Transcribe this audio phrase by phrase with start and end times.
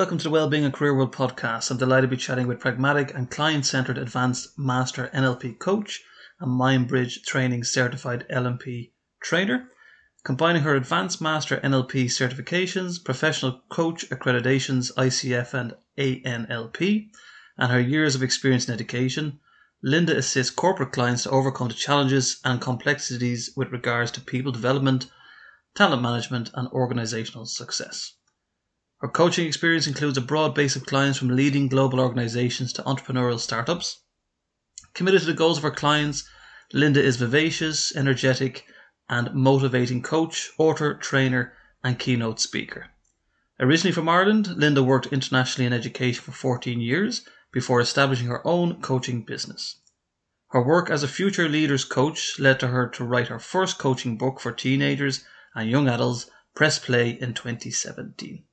[0.00, 1.70] Welcome to the Wellbeing and Career World podcast.
[1.70, 6.02] I'm delighted to be chatting with pragmatic and client centered advanced master NLP coach
[6.40, 9.68] and MindBridge training certified LNP trainer,
[10.24, 17.10] combining her advanced master NLP certifications, professional coach accreditations, ICF and ANLP,
[17.58, 19.38] and her years of experience in education.
[19.82, 25.10] Linda assists corporate clients to overcome the challenges and complexities with regards to people development,
[25.74, 28.14] talent management, and organizational success.
[29.00, 33.40] Her coaching experience includes a broad base of clients from leading global organizations to entrepreneurial
[33.40, 34.00] startups.
[34.92, 36.28] Committed to the goals of her clients,
[36.74, 38.66] Linda is vivacious, energetic,
[39.08, 42.90] and motivating coach, author, trainer, and keynote speaker.
[43.58, 47.22] Originally from Ireland, Linda worked internationally in education for 14 years
[47.52, 49.76] before establishing her own coaching business.
[50.48, 54.18] Her work as a future leaders coach led to her to write her first coaching
[54.18, 55.24] book for teenagers
[55.54, 58.44] and young adults, Press Play, in 2017.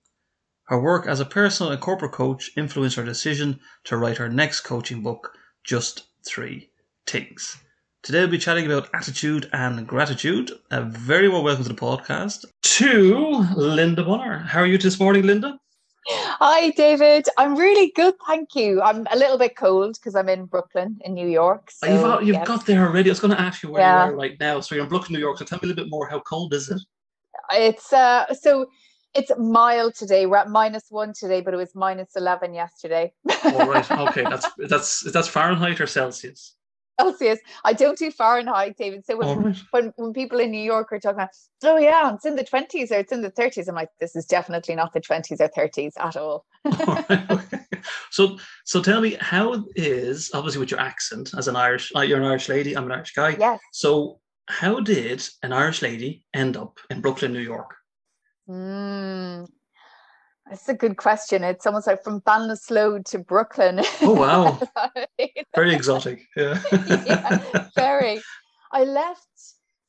[0.67, 4.61] Her work as a personal and corporate coach influenced her decision to write her next
[4.61, 5.31] coaching book,
[5.63, 6.69] Just Three
[7.05, 7.55] Things.
[8.03, 10.51] Today we'll be chatting about attitude and gratitude.
[10.71, 14.39] A very warm welcome to the podcast to Linda Bonner.
[14.39, 15.57] How are you this morning, Linda?
[16.09, 17.29] Hi, David.
[17.37, 18.81] I'm really good, thank you.
[18.81, 21.71] I'm a little bit cold because I'm in Brooklyn, in New York.
[21.71, 22.47] So, you've, you've yes.
[22.47, 23.09] got there already.
[23.09, 24.07] I was going to ask you where yeah.
[24.07, 24.59] you are right now.
[24.59, 25.37] So you're in Brooklyn, New York.
[25.37, 26.09] So tell me a little bit more.
[26.09, 26.81] How cold is it?
[27.53, 28.67] It's uh, so
[29.17, 30.25] it's mild today.
[30.25, 33.13] We're at minus one today, but it was minus eleven yesterday.
[33.43, 33.87] All right.
[34.07, 34.23] Okay.
[34.23, 36.55] That's that's that's Fahrenheit or Celsius.
[36.99, 37.39] Celsius.
[37.63, 39.05] I don't do Fahrenheit, David.
[39.05, 39.57] So when, right.
[39.71, 41.29] when, when people in New York are talking about,
[41.63, 44.25] oh yeah, it's in the twenties or it's in the thirties, I'm like, this is
[44.25, 46.45] definitely not the twenties or thirties at all.
[46.65, 47.59] all right, okay.
[48.11, 52.19] So so tell me, how is obviously with your accent as an Irish, uh, you're
[52.19, 53.35] an Irish lady, I'm an Irish guy.
[53.39, 53.59] Yes.
[53.71, 57.75] So how did an Irish lady end up in Brooklyn, New York?
[58.49, 59.47] Mm,
[60.49, 61.43] that's a good question.
[61.43, 63.81] It's almost like from Ballinasloe to Brooklyn.
[64.01, 64.59] Oh wow!
[65.55, 66.25] very exotic.
[66.35, 66.61] Yeah.
[66.87, 68.21] yeah, very.
[68.71, 69.27] I left.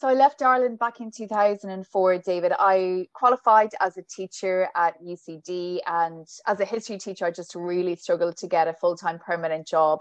[0.00, 2.52] So I left Ireland back in 2004, David.
[2.56, 7.97] I qualified as a teacher at UCD, and as a history teacher, I just really
[7.97, 10.00] struggled to get a full time permanent job.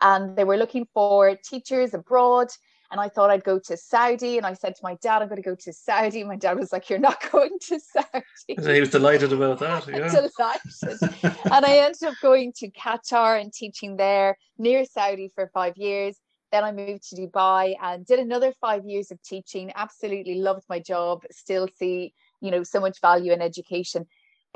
[0.00, 2.48] And they were looking for teachers abroad
[2.90, 4.38] and I thought I'd go to Saudi.
[4.38, 6.24] And I said to my dad, I'm going to go to Saudi.
[6.24, 8.56] My dad was like, You're not going to Saudi.
[8.62, 9.86] So he was delighted about that.
[9.88, 10.08] Yeah.
[10.08, 11.42] delighted.
[11.52, 16.16] and I ended up going to Qatar and teaching there near Saudi for five years.
[16.52, 19.72] Then I moved to Dubai and did another five years of teaching.
[19.74, 21.22] Absolutely loved my job.
[21.30, 24.06] Still see, you know, so much value in education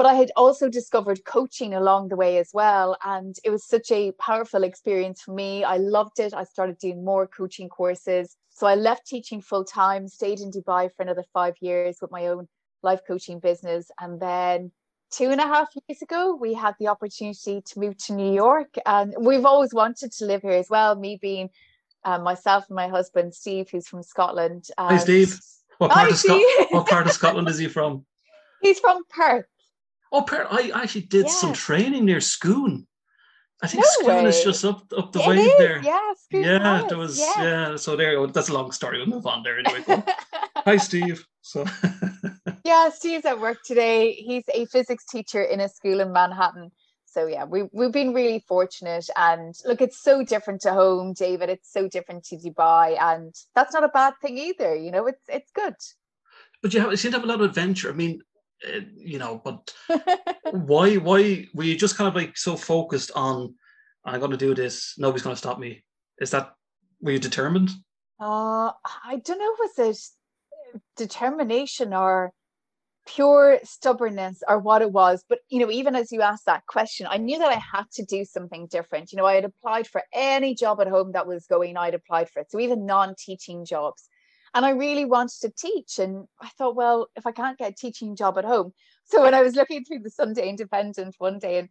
[0.03, 2.97] but I had also discovered coaching along the way as well.
[3.05, 5.63] And it was such a powerful experience for me.
[5.63, 6.35] I loved it.
[6.35, 8.37] I started doing more coaching courses.
[8.51, 12.27] So I left teaching full time, stayed in Dubai for another five years with my
[12.27, 12.49] own
[12.83, 13.93] life coaching business.
[14.01, 14.73] And then
[15.13, 18.75] two and a half years ago, we had the opportunity to move to New York.
[18.85, 21.49] And we've always wanted to live here as well, me being
[22.05, 24.67] um, myself and my husband, Steve, who's from Scotland.
[24.77, 25.39] Hi, Steve.
[25.79, 28.05] What part, Hi, what part of Scotland is he from?
[28.63, 29.47] He's from Perth.
[30.13, 31.33] Oh, per- I actually did yeah.
[31.33, 32.87] some training near Scone.
[33.63, 34.29] I think no Scone way.
[34.29, 35.59] is just up up the it way is.
[35.59, 35.83] there.
[35.83, 37.43] Yeah, yeah, there was yeah.
[37.43, 37.77] yeah.
[37.77, 38.99] So there, that's a long story.
[38.99, 39.85] We'll move on there anyway.
[40.57, 41.25] Hi, Steve.
[41.41, 41.65] So
[42.65, 44.13] yeah, Steve's at work today.
[44.13, 46.73] He's a physics teacher in a school in Manhattan.
[47.07, 49.09] So yeah, we we've been really fortunate.
[49.17, 51.49] And look, it's so different to home, David.
[51.49, 54.75] It's so different to Dubai, and that's not a bad thing either.
[54.75, 55.77] You know, it's it's good.
[56.63, 57.91] But you, have, you seem to have a lot of adventure.
[57.91, 58.23] I mean,
[58.67, 59.75] uh, you know, but
[60.53, 63.55] why why were you just kind of like so focused on
[64.05, 65.85] I'm going to do this, nobody's going to stop me?
[66.19, 66.53] Is that
[67.01, 67.71] were you determined?
[68.21, 68.71] Uh,
[69.05, 72.33] I don't know, was it determination or
[73.07, 75.25] pure stubbornness or what it was?
[75.29, 78.05] But you know, even as you asked that question, I knew that I had to
[78.05, 79.13] do something different.
[79.13, 82.31] You know, I had applied for any job at home that was going, I'd applied
[82.31, 82.51] for it.
[82.51, 84.09] So even non-teaching jobs
[84.55, 85.99] and I really wanted to teach.
[85.99, 88.73] And I thought, well, if I can't get a teaching job at home.
[89.05, 91.69] So when I was looking through the Sunday Independent one day and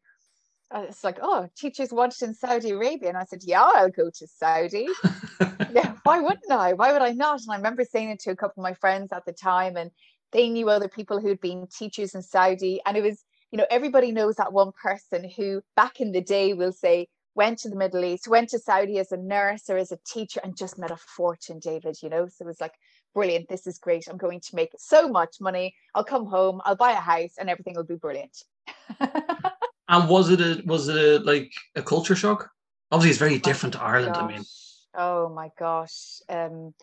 [0.73, 3.09] it's like, oh, teachers wanted in Saudi Arabia.
[3.09, 4.87] And I said, yeah, I'll go to Saudi.
[5.71, 6.73] yeah, why wouldn't I?
[6.73, 7.41] Why would I not?
[7.41, 9.91] And I remember saying it to a couple of my friends at the time, and
[10.31, 12.79] they knew other people who'd been teachers in Saudi.
[12.85, 16.53] And it was, you know, everybody knows that one person who back in the day
[16.53, 19.91] will say, went to the Middle East, went to Saudi as a nurse or as
[19.91, 21.97] a teacher, and just made a fortune, David.
[22.01, 22.73] You know, so it was like,
[23.13, 24.07] brilliant, this is great.
[24.07, 25.75] I'm going to make so much money.
[25.95, 28.43] I'll come home, I'll buy a house, and everything will be brilliant.
[28.99, 32.49] and was it a was it a like a culture shock?
[32.91, 34.15] Obviously, it's very oh different to Ireland.
[34.15, 34.23] Gosh.
[34.23, 34.43] I mean,
[34.95, 36.21] oh my gosh.
[36.29, 36.73] Um,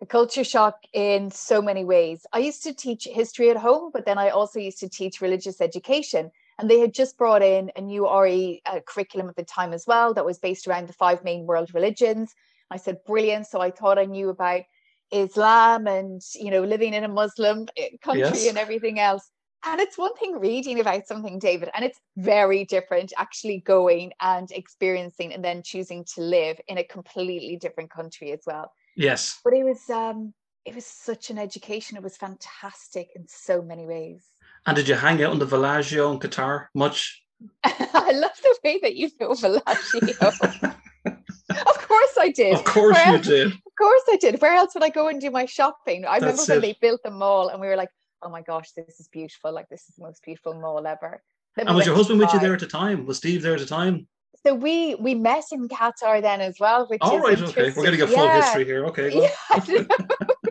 [0.00, 2.24] a culture shock in so many ways.
[2.32, 5.60] I used to teach history at home, but then I also used to teach religious
[5.60, 6.30] education.
[6.58, 9.86] And they had just brought in a new RE uh, curriculum at the time as
[9.86, 12.34] well that was based around the five main world religions.
[12.70, 13.46] I said, brilliant.
[13.46, 14.62] So I thought I knew about
[15.10, 18.48] Islam and, you know, living in a Muslim eh, country yes.
[18.48, 19.30] and everything else.
[19.64, 24.50] And it's one thing reading about something, David, and it's very different actually going and
[24.52, 28.72] experiencing and then choosing to live in a completely different country as well.
[28.96, 29.40] Yes.
[29.42, 30.32] But it was um
[30.64, 31.96] it was such an education.
[31.96, 34.22] It was fantastic in so many ways.
[34.68, 37.22] And did you hang out on the Villaggio in Qatar much?
[37.64, 40.74] I love the way that you know Villaggio.
[41.06, 42.52] of course I did.
[42.52, 43.46] Of course Where you else, did.
[43.46, 44.42] Of course I did.
[44.42, 46.04] Where else would I go and do my shopping?
[46.04, 46.54] I That's remember it.
[46.56, 47.88] when they built the mall and we were like,
[48.20, 49.54] oh my gosh, this is beautiful.
[49.54, 51.22] Like this is the most beautiful mall ever.
[51.56, 53.06] and was your husband with you there at the time?
[53.06, 54.06] Was Steve there at the time?
[54.44, 56.86] So we we met in Qatar then as well.
[56.88, 57.72] Which All right, okay.
[57.74, 58.42] We're getting a full yeah.
[58.42, 58.84] history here.
[58.86, 59.08] Okay.
[59.14, 59.30] Well.
[59.68, 59.84] Yeah,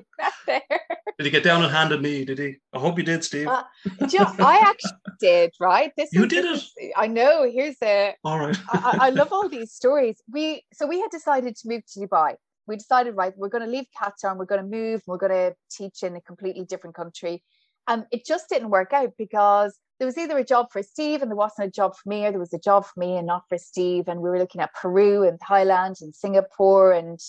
[0.47, 0.86] there.
[1.17, 2.25] Did he get down on hand and knee?
[2.25, 2.57] Did he?
[2.73, 3.47] I hope he did, Steve.
[3.47, 3.63] Uh,
[4.11, 5.51] you know, I actually did.
[5.59, 5.91] Right.
[5.97, 6.91] This you is, did it.
[6.95, 7.49] I know.
[7.51, 8.13] Here's a.
[8.23, 8.55] All right.
[8.69, 10.21] I, I love all these stories.
[10.31, 12.35] We so we had decided to move to Dubai.
[12.67, 15.01] We decided, right, we're going to leave Qatar and we're going to move.
[15.07, 17.41] We're going to teach in a completely different country.
[17.87, 21.31] And it just didn't work out because there was either a job for Steve and
[21.31, 23.43] there wasn't a job for me, or there was a job for me and not
[23.47, 24.07] for Steve.
[24.07, 26.91] And we were looking at Peru and Thailand and Singapore.
[26.91, 27.19] And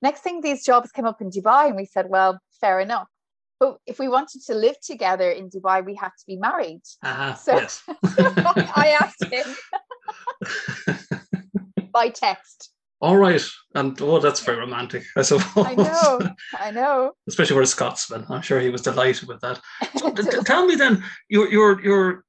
[0.00, 3.08] next thing, these jobs came up in Dubai, and we said, well, fair enough.
[3.60, 6.80] But if we wanted to live together in Dubai, we had to be married.
[7.02, 7.82] Uh-huh, so, yes.
[8.74, 9.46] I asked him
[11.92, 12.70] by text.
[13.02, 13.42] All right,
[13.74, 15.66] and oh, that's very romantic, I suppose.
[15.66, 16.20] I know,
[16.58, 17.12] I know.
[17.28, 19.58] Especially for a Scotsman, I'm sure he was delighted with that.
[19.96, 20.10] So,
[20.42, 22.24] tell me then, your your your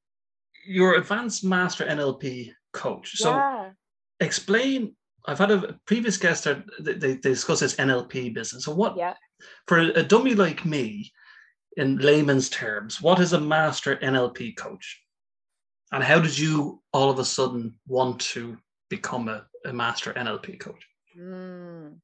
[0.66, 3.18] your advanced master NLP coach.
[3.18, 3.72] So, yeah.
[4.20, 4.96] explain.
[5.28, 8.64] I've had a previous guest that they, they discuss this NLP business.
[8.64, 9.14] So, what yeah.
[9.68, 11.12] for a, a dummy like me,
[11.78, 15.02] in layman's terms, what is a master NLP coach?
[15.92, 18.58] And how did you all of a sudden want to
[18.90, 20.88] become a, a master NLP coach?
[21.18, 21.98] Mm.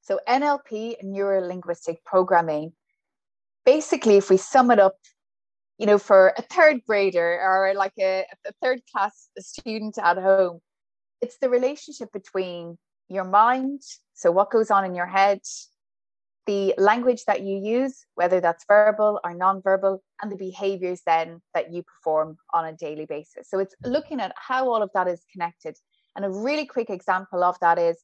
[0.00, 2.72] So, NLP, neuro linguistic programming,
[3.64, 4.96] basically, if we sum it up,
[5.78, 10.60] you know, for a third grader or like a, a third class student at home,
[11.20, 12.78] it's the relationship between
[13.08, 13.80] your mind,
[14.14, 15.40] so what goes on in your head,
[16.46, 21.72] the language that you use, whether that's verbal or non-verbal, and the behaviors then that
[21.72, 23.48] you perform on a daily basis.
[23.48, 25.76] So it's looking at how all of that is connected
[26.16, 28.02] and a really quick example of that is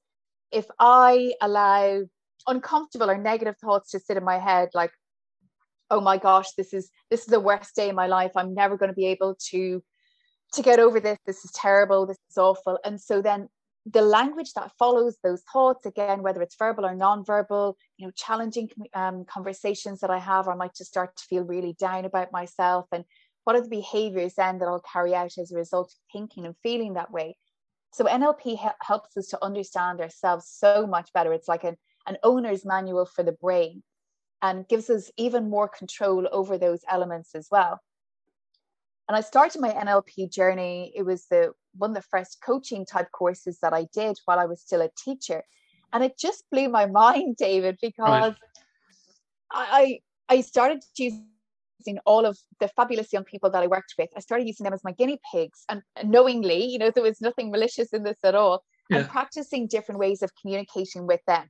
[0.50, 2.02] if I allow
[2.46, 4.92] uncomfortable or negative thoughts to sit in my head, like,
[5.90, 8.32] oh my gosh, this is this is the worst day in my life.
[8.36, 9.82] I'm never going to be able to
[10.54, 11.18] to get over this.
[11.26, 12.06] This is terrible.
[12.06, 12.78] This is awful.
[12.84, 13.48] And so then
[13.90, 18.68] the language that follows those thoughts again whether it's verbal or non-verbal you know challenging
[18.94, 22.86] um, conversations that i have i might just start to feel really down about myself
[22.92, 23.04] and
[23.44, 26.54] what are the behaviors then that i'll carry out as a result of thinking and
[26.62, 27.36] feeling that way
[27.92, 31.32] so NLP helps us to understand ourselves so much better.
[31.32, 31.76] It's like an,
[32.06, 33.82] an owner's manual for the brain
[34.42, 37.80] and gives us even more control over those elements as well.
[39.08, 40.92] And I started my NLP journey.
[40.94, 44.44] It was the one of the first coaching type courses that I did while I
[44.44, 45.42] was still a teacher.
[45.92, 48.36] And it just blew my mind, David, because right.
[49.50, 54.10] I I started using all of the fabulous young people that I worked with.
[54.14, 57.50] I started using them as my guinea pigs and knowingly, you know, there was nothing
[57.50, 58.62] malicious in this at all.
[58.90, 58.98] Yeah.
[58.98, 61.48] And practicing different ways of communicating with them.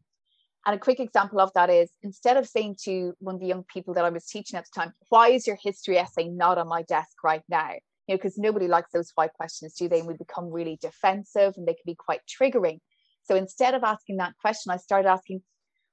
[0.69, 3.65] And a quick example of that is instead of saying to one of the young
[3.73, 6.69] people that I was teaching at the time, why is your history essay not on
[6.69, 7.71] my desk right now?
[8.07, 10.01] You know, because nobody likes those five questions, do they?
[10.01, 12.81] And we become really defensive and they can be quite triggering.
[13.25, 15.43] So instead of asking that question, I started asking,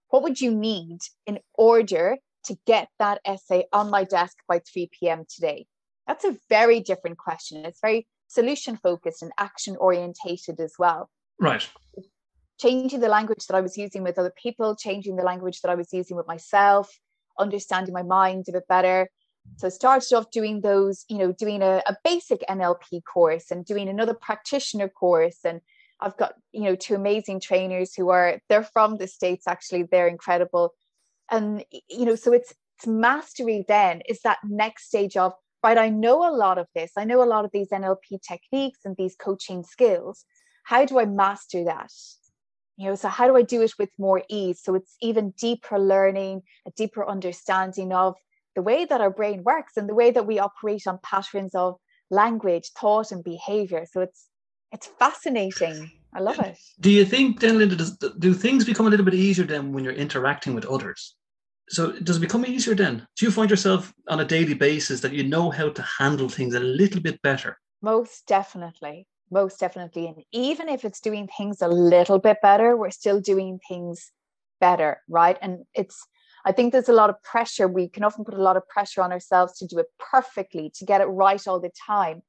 [0.10, 2.18] what would you need in order
[2.48, 5.24] to get that essay on my desk by 3 p.m.
[5.34, 5.68] today?
[6.06, 7.64] That's a very different question.
[7.66, 11.10] It's very solution focused and action orientated as well.
[11.40, 11.66] Right.
[12.60, 15.76] Changing the language that I was using with other people, changing the language that I
[15.76, 17.00] was using with myself,
[17.38, 19.10] understanding my mind a bit better.
[19.58, 23.66] So I started off doing those, you know, doing a, a basic NLP course and
[23.66, 25.40] doing another practitioner course.
[25.44, 25.62] And
[26.02, 30.08] I've got, you know, two amazing trainers who are, they're from the States actually, they're
[30.08, 30.74] incredible.
[31.30, 35.34] And you know so it's, it's mastery then is that next stage of
[35.64, 36.92] right i know a lot of this.
[36.98, 40.26] I know a lot of these nlp techniques and these coaching skills.
[40.64, 41.92] How do i master that
[42.78, 45.80] you know so how do i do it with more ease so it's even deeper
[45.80, 48.16] learning a deeper understanding of
[48.56, 51.76] the way that our brain works and the way that we operate on patterns of
[52.10, 54.28] language thought and behavior so it's
[54.72, 56.58] it's fascinating I love it.
[56.80, 59.84] Do you think then, Linda, does, do things become a little bit easier then when
[59.84, 61.16] you're interacting with others?
[61.68, 63.06] So does it become easier then?
[63.18, 66.56] Do you find yourself on a daily basis that you know how to handle things
[66.56, 69.08] a little bit better Most definitely.
[69.32, 70.08] Most definitely.
[70.08, 74.12] And even if it's doing things a little bit better, we're still doing things
[74.62, 75.38] better, right?
[75.42, 76.08] And it's,
[76.46, 77.68] I think there's a lot of pressure.
[77.68, 80.86] We can often put a lot of pressure on ourselves to do it perfectly, to
[80.86, 82.22] get it right all the time.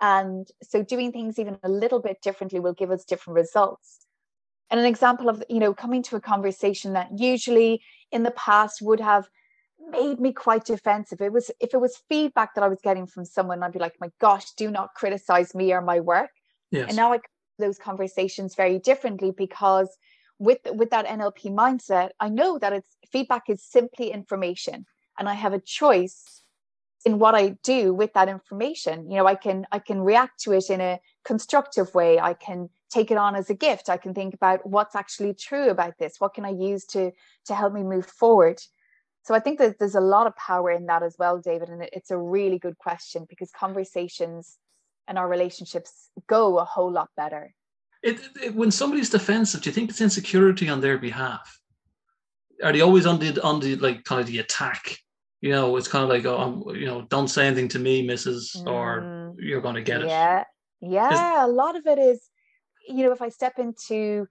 [0.00, 4.06] And so doing things even a little bit differently will give us different results.
[4.70, 8.82] And an example of, you know, coming to a conversation that usually in the past
[8.82, 9.28] would have
[9.90, 11.20] made me quite defensive.
[11.20, 13.96] It was if it was feedback that I was getting from someone, I'd be like,
[14.00, 16.30] my gosh, do not criticize me or my work.
[16.70, 16.88] Yes.
[16.88, 17.20] And now I
[17.58, 19.96] those conversations very differently because
[20.38, 24.86] with with that NLP mindset, I know that it's feedback is simply information
[25.18, 26.42] and I have a choice
[27.04, 29.10] in what I do with that information.
[29.10, 32.18] You know, I can I can react to it in a constructive way.
[32.18, 33.88] I can take it on as a gift.
[33.88, 36.16] I can think about what's actually true about this.
[36.18, 37.12] What can I use to
[37.46, 38.60] to help me move forward?
[39.26, 41.68] So I think that there's a lot of power in that as well, David.
[41.68, 44.56] And it's a really good question because conversations
[45.08, 47.52] and our relationships go a whole lot better.
[48.04, 51.58] It, it, when somebody's defensive, do you think it's insecurity on their behalf?
[52.62, 54.96] Are they always on the on the like kind of the attack?
[55.40, 58.56] You know, it's kind of like, oh, you know, don't say anything to me, Mrs.
[58.62, 60.06] Mm, or you're going to get it.
[60.06, 60.44] Yeah,
[60.80, 61.44] yeah.
[61.44, 62.30] A lot of it is,
[62.88, 64.28] you know, if I step into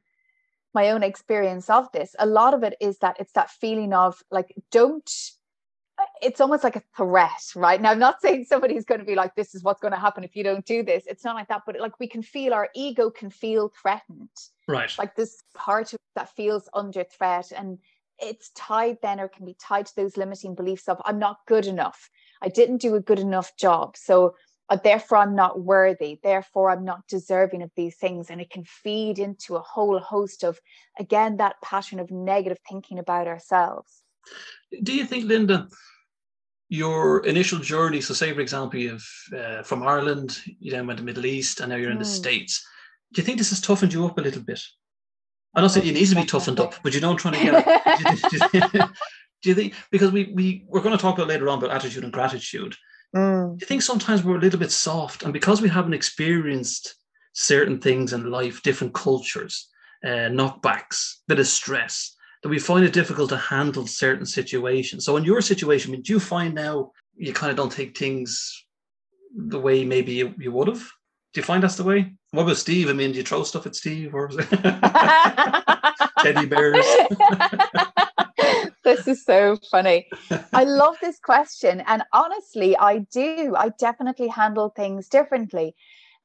[0.75, 4.21] my own experience of this a lot of it is that it's that feeling of
[4.29, 5.09] like don't
[6.21, 7.81] it's almost like a threat right?
[7.81, 10.23] Now i'm not saying somebody's going to be like this is what's going to happen
[10.23, 11.05] if you don't do this.
[11.07, 14.29] It's not like that but like we can feel our ego can feel threatened.
[14.67, 14.93] Right.
[14.97, 17.79] Like this part of that feels under threat and
[18.19, 21.65] it's tied then or can be tied to those limiting beliefs of i'm not good
[21.65, 22.09] enough.
[22.41, 23.97] I didn't do a good enough job.
[23.97, 24.35] So
[24.83, 26.19] therefore i'm not worthy.
[26.23, 28.29] Therefore i'm not deserving of these things.
[28.29, 30.59] And it can feed into a whole host of
[30.99, 34.03] again that pattern of negative thinking about ourselves.
[34.81, 35.67] Do you think linda
[36.69, 39.07] your initial journey so say for example you've
[39.37, 41.99] uh, from ireland you then went to the middle east and now you're in mm.
[41.99, 42.21] the hmm.
[42.23, 42.65] states.
[43.13, 44.61] Do you think this has toughened you up a little bit?
[45.53, 47.61] I'm not saying you need to be toughened up but you know I'm trying to
[48.51, 48.89] get
[49.43, 52.03] do you think because we, we we're going to talk about later on about attitude
[52.03, 52.75] and gratitude
[53.15, 53.61] Mm.
[53.61, 56.95] You think sometimes we're a little bit soft, and because we haven't experienced
[57.33, 59.69] certain things in life, different cultures,
[60.03, 65.05] uh, knockbacks, bit of stress, that we find it difficult to handle certain situations?
[65.05, 67.97] So, in your situation, I mean, do you find now you kind of don't take
[67.97, 68.65] things
[69.35, 70.83] the way maybe you, you would have?
[71.33, 72.13] Do you find that's the way?
[72.31, 72.89] What about Steve?
[72.89, 74.29] I mean, do you throw stuff at Steve or
[76.19, 76.85] teddy bears?
[78.85, 80.07] this is so funny.
[80.53, 81.81] I love this question.
[81.85, 83.53] And honestly, I do.
[83.57, 85.75] I definitely handle things differently.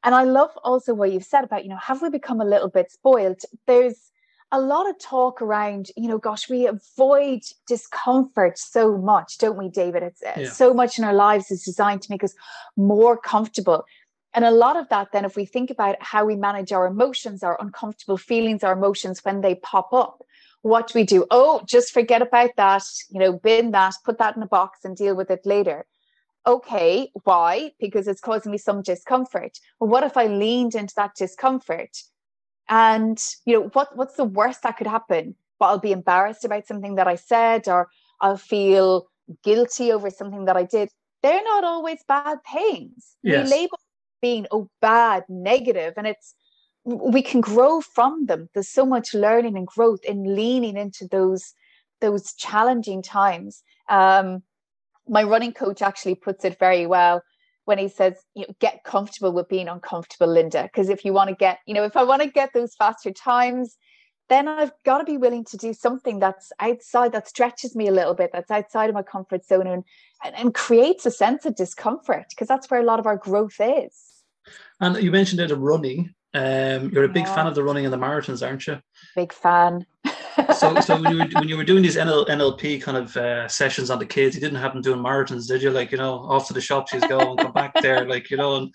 [0.05, 2.69] And I love also what you've said about, you know, have we become a little
[2.69, 3.41] bit spoiled?
[3.67, 4.13] There's
[4.53, 9.69] a lot of talk around, you know, gosh, we avoid discomfort so much, don't we,
[9.69, 10.03] David?
[10.03, 10.51] It's uh, yeah.
[10.51, 12.35] so much in our lives is designed to make us
[12.77, 13.85] more comfortable.
[14.33, 17.43] And a lot of that, then, if we think about how we manage our emotions,
[17.43, 20.23] our uncomfortable feelings, our emotions when they pop up,
[20.63, 21.27] what we do?
[21.31, 24.97] Oh, just forget about that, you know, bin that, put that in a box and
[24.97, 25.87] deal with it later.
[26.47, 27.73] Okay, why?
[27.79, 29.59] Because it's causing me some discomfort.
[29.79, 31.97] Well, what if I leaned into that discomfort?
[32.69, 35.35] And you know, what what's the worst that could happen?
[35.59, 37.89] But I'll be embarrassed about something that I said, or
[38.21, 39.09] I'll feel
[39.43, 40.89] guilty over something that I did.
[41.23, 43.17] They're not always bad things.
[43.23, 43.51] Yes.
[43.51, 43.79] We label
[44.23, 46.35] being oh bad, negative, and it's
[46.99, 48.49] we can grow from them.
[48.55, 51.55] There's so much learning and growth in leaning into those
[52.01, 53.63] those challenging times.
[53.89, 54.43] Um,
[55.09, 57.23] my running coach actually puts it very well
[57.65, 60.63] when he says you know, get comfortable with being uncomfortable linda.
[60.65, 63.11] Because if you want to get you know if i want to get those faster
[63.11, 63.77] times
[64.29, 67.93] then i've got to be willing to do something that's outside that stretches me a
[67.93, 69.85] little bit that's outside of my comfort zone and
[70.25, 73.57] and, and creates a sense of discomfort because that's where a lot of our growth
[73.61, 74.23] is.
[74.81, 77.35] And you mentioned it of running um, you're a big yeah.
[77.35, 78.81] fan of the running and the marathons, aren't you?
[79.17, 79.85] Big fan.
[80.57, 83.49] so, so when you, were, when you were doing these NL, NLP kind of uh,
[83.49, 85.71] sessions on the kids, you didn't have them doing marathons, did you?
[85.71, 88.37] Like, you know, off to the shops you go and come back there, like, you
[88.37, 88.73] know, and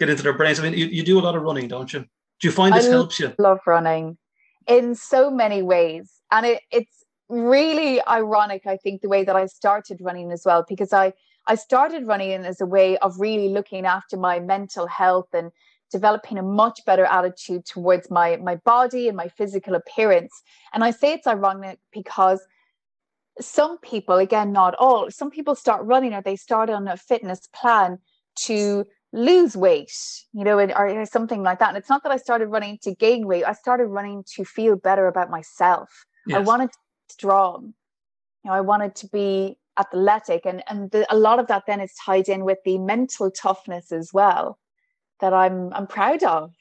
[0.00, 0.58] get into their brains.
[0.58, 2.00] I mean, you, you do a lot of running, don't you?
[2.00, 3.32] Do you find this I helps you?
[3.38, 4.18] love running
[4.66, 6.12] in so many ways.
[6.30, 10.64] And it, it's really ironic, I think, the way that I started running as well,
[10.68, 11.12] because I,
[11.46, 15.50] I started running as a way of really looking after my mental health and
[15.90, 20.42] developing a much better attitude towards my my body and my physical appearance.
[20.72, 22.40] And i say it's ironic because
[23.40, 27.48] some people again not all some people start running or they start on a fitness
[27.54, 27.98] plan
[28.34, 29.92] to lose weight
[30.32, 31.68] you know or something like that.
[31.68, 34.76] And it's not that i started running to gain weight i started running to feel
[34.76, 36.04] better about myself.
[36.26, 36.38] Yes.
[36.38, 37.74] i wanted to be strong.
[38.44, 40.44] You know i wanted to be athletic.
[40.44, 43.92] And and the, a lot of that then is tied in with the mental toughness
[43.92, 44.58] as well
[45.20, 46.52] that I'm I'm proud of.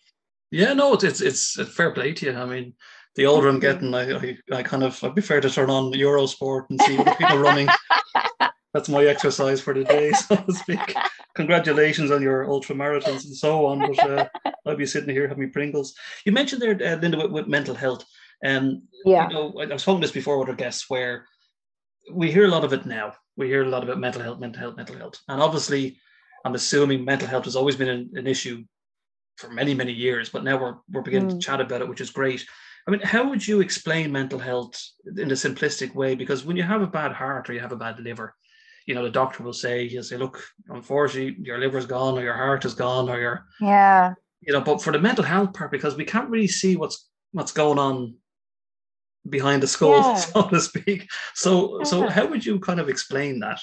[0.51, 2.33] Yeah, no, it's it's fair play to you.
[2.33, 2.73] I mean,
[3.15, 5.91] the older I'm getting, I, I, I kind of I'd be fair to turn on
[5.91, 7.67] Eurosport and see people running.
[8.73, 10.95] That's my exercise for the day, so to speak.
[11.35, 13.79] Congratulations on your ultra marathons and so on.
[13.79, 14.27] But uh,
[14.65, 15.95] I'll be sitting here having Pringles.
[16.25, 18.05] You mentioned there, uh, Linda, with, with mental health.
[18.45, 19.27] Um, yeah.
[19.27, 21.25] You know, I, I was talking this before with our guests where
[22.13, 23.13] we hear a lot of it now.
[23.35, 25.19] We hear a lot about mental health, mental health, mental health.
[25.27, 25.99] And obviously,
[26.45, 28.63] I'm assuming mental health has always been an, an issue
[29.37, 31.33] for many, many years, but now we're, we're beginning mm.
[31.33, 32.45] to chat about it, which is great.
[32.87, 34.81] I mean, how would you explain mental health
[35.17, 36.15] in a simplistic way?
[36.15, 38.33] Because when you have a bad heart or you have a bad liver,
[38.85, 42.33] you know, the doctor will say, he'll say, look, unfortunately, your liver's gone or your
[42.33, 45.97] heart is gone or your, yeah, you know, but for the mental health part, because
[45.97, 48.15] we can't really see what's, what's going on
[49.29, 50.15] behind the skull, yeah.
[50.15, 51.09] so to speak.
[51.35, 51.83] So, yeah.
[51.83, 53.59] so how would you kind of explain that?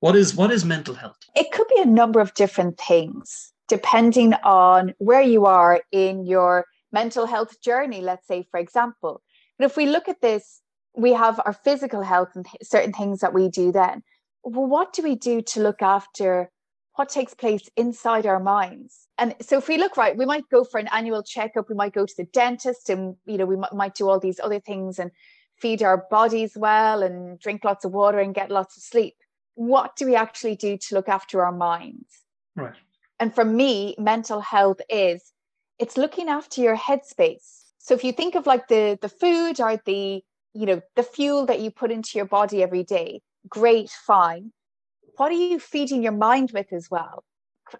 [0.00, 1.16] What is, what is mental health?
[1.34, 6.66] It could be a number of different things depending on where you are in your
[6.92, 9.22] mental health journey, let's say, for example.
[9.58, 10.60] But if we look at this,
[10.96, 14.02] we have our physical health and certain things that we do then.
[14.44, 16.50] Well, what do we do to look after
[16.96, 19.08] what takes place inside our minds?
[19.18, 21.92] And so if we look right, we might go for an annual checkup, we might
[21.92, 24.98] go to the dentist and you know, we m- might do all these other things
[24.98, 25.10] and
[25.58, 29.14] feed our bodies well and drink lots of water and get lots of sleep.
[29.54, 32.24] What do we actually do to look after our minds?
[32.56, 32.74] Right.
[33.20, 35.32] And for me, mental health is
[35.78, 37.62] it's looking after your headspace.
[37.78, 40.22] So if you think of like the the food or the
[40.54, 44.52] you know the fuel that you put into your body every day, great, fine.
[45.16, 47.24] What are you feeding your mind with as well?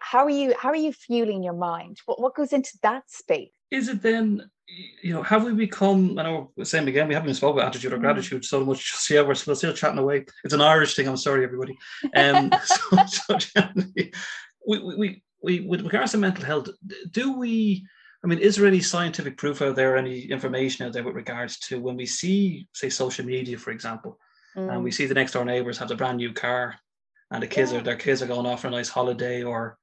[0.00, 1.98] How are you how are you fueling your mind?
[2.06, 3.52] What what goes into that space?
[3.70, 7.58] Is it then you know, have we become, I know, same again, we haven't spoken
[7.58, 8.02] about attitude or mm.
[8.02, 8.92] gratitude so much.
[8.92, 10.24] Just, yeah, we're still, still chatting away.
[10.42, 11.06] It's an Irish thing.
[11.06, 11.76] I'm sorry, everybody.
[12.16, 13.38] Um, so, so
[14.66, 16.68] we, we, we, with regards to mental health,
[17.10, 17.86] do we?
[18.22, 21.58] I mean, is there any scientific proof out there, any information out there with regards
[21.60, 24.18] to when we see, say, social media, for example,
[24.56, 24.72] mm.
[24.72, 24.94] and we mm.
[24.94, 26.76] see the next door neighbors have a brand new car,
[27.30, 27.78] and the kids yeah.
[27.78, 29.78] are their kids are going off for a nice holiday, or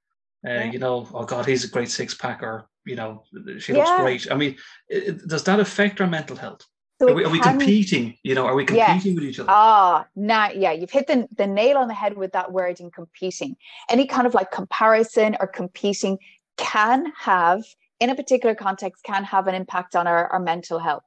[0.47, 0.71] uh, yeah.
[0.71, 3.23] you know, oh God, he's a great six pack, or you know,
[3.59, 4.01] she looks yeah.
[4.01, 4.31] great.
[4.31, 6.65] I mean, it, does that affect our mental health?
[6.99, 8.17] So are, we, are we, competing?
[8.21, 9.15] You know, are we competing yes.
[9.15, 9.49] with each other?
[9.49, 12.91] Ah, now, yeah, you've hit the, the nail on the head with that word in
[12.91, 13.55] competing.
[13.89, 16.19] Any kind of like comparison or competing
[16.57, 17.63] can have,
[17.99, 21.03] in a particular context, can have an impact on our, our mental health.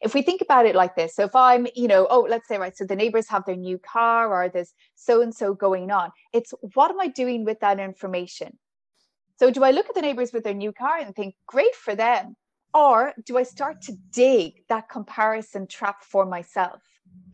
[0.00, 2.58] If we think about it like this, so if I'm, you know, oh, let's say,
[2.58, 6.10] right, so the neighbors have their new car or there's so and so going on,
[6.32, 8.58] it's what am I doing with that information?
[9.42, 11.96] So do I look at the neighbors with their new car and think, great for
[11.96, 12.36] them?
[12.72, 16.80] Or do I start to dig that comparison trap for myself?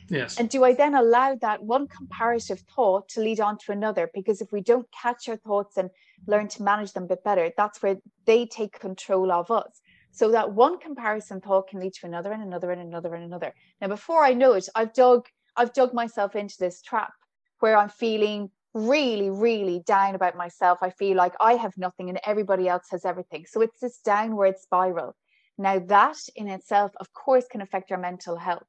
[0.08, 0.38] Yes.
[0.38, 4.10] And do I then allow that one comparative thought to lead on to another?
[4.14, 5.90] Because if we don't catch our thoughts and
[6.26, 9.82] learn to manage them a bit better, that's where they take control of us.
[10.10, 13.52] So that one comparison thought can lead to another and another and another and another.
[13.82, 15.26] Now, before I know it, I've dug,
[15.58, 17.12] I've dug myself into this trap
[17.60, 20.78] where I'm feeling really, really down about myself.
[20.82, 23.46] I feel like I have nothing and everybody else has everything.
[23.46, 25.16] So it's this downward spiral.
[25.56, 28.66] Now, that in itself, of course, can affect your mental health.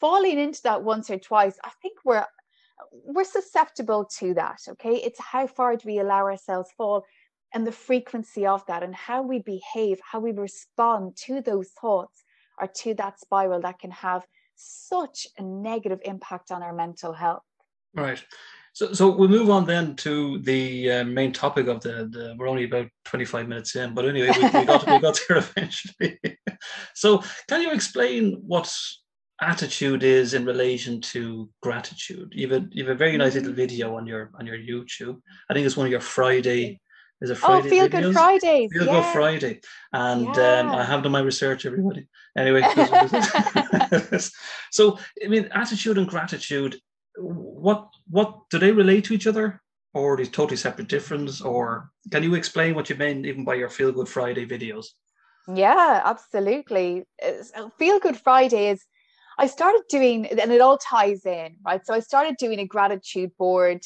[0.00, 2.26] Falling into that once or twice, I think we're
[2.92, 4.58] we're susceptible to that.
[4.68, 7.04] Okay, it's how far do we allow ourselves fall,
[7.52, 12.24] and the frequency of that, and how we behave, how we respond to those thoughts
[12.60, 17.42] or to that spiral that can have such a negative impact on our mental health.
[17.94, 18.24] Right.
[18.78, 22.36] So, so we'll move on then to the uh, main topic of the, the.
[22.38, 25.38] We're only about twenty five minutes in, but anyway, we, we got we got there
[25.56, 26.20] eventually.
[26.94, 28.72] so, can you explain what
[29.42, 32.32] attitude is in relation to gratitude?
[32.36, 33.56] You have a you have a very nice little mm.
[33.56, 35.20] video on your on your YouTube.
[35.50, 36.78] I think it's one of your Friday.
[37.20, 37.66] Is it Friday?
[37.66, 38.02] Oh, Feel videos?
[38.02, 38.70] Good Fridays.
[38.72, 38.92] Feel yeah.
[38.92, 39.60] Good Friday,
[39.92, 40.60] and yeah.
[40.60, 41.66] um, I have done my research.
[41.66, 42.62] Everybody, anyway.
[44.70, 46.78] so, I mean, attitude and gratitude
[47.18, 49.60] what what do they relate to each other?
[49.94, 51.40] Or are they totally separate difference?
[51.40, 54.86] Or can you explain what you mean even by your feel good friday videos?
[55.54, 57.04] Yeah absolutely.
[57.22, 58.84] Uh, feel good friday is
[59.38, 61.84] i started doing and it all ties in right?
[61.86, 63.82] So i started doing a gratitude board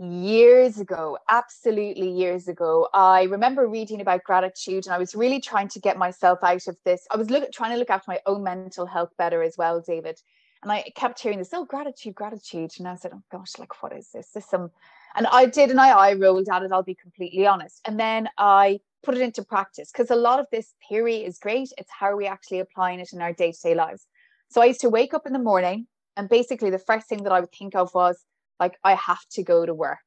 [0.00, 2.88] years ago absolutely years ago.
[2.94, 6.76] I remember reading about gratitude and i was really trying to get myself out of
[6.84, 7.06] this.
[7.10, 10.18] I was look, trying to look after my own mental health better as well david
[10.62, 12.72] and I kept hearing this, oh, gratitude, gratitude.
[12.78, 14.30] And I said, oh gosh, like, what is this?
[14.34, 14.70] This some,
[15.14, 17.80] and I did, and I, I rolled at it, I'll be completely honest.
[17.86, 21.72] And then I put it into practice because a lot of this theory is great.
[21.78, 24.06] It's how we actually applying it in our day to day lives.
[24.50, 27.32] So I used to wake up in the morning, and basically the first thing that
[27.32, 28.18] I would think of was,
[28.58, 29.98] like, I have to go to work.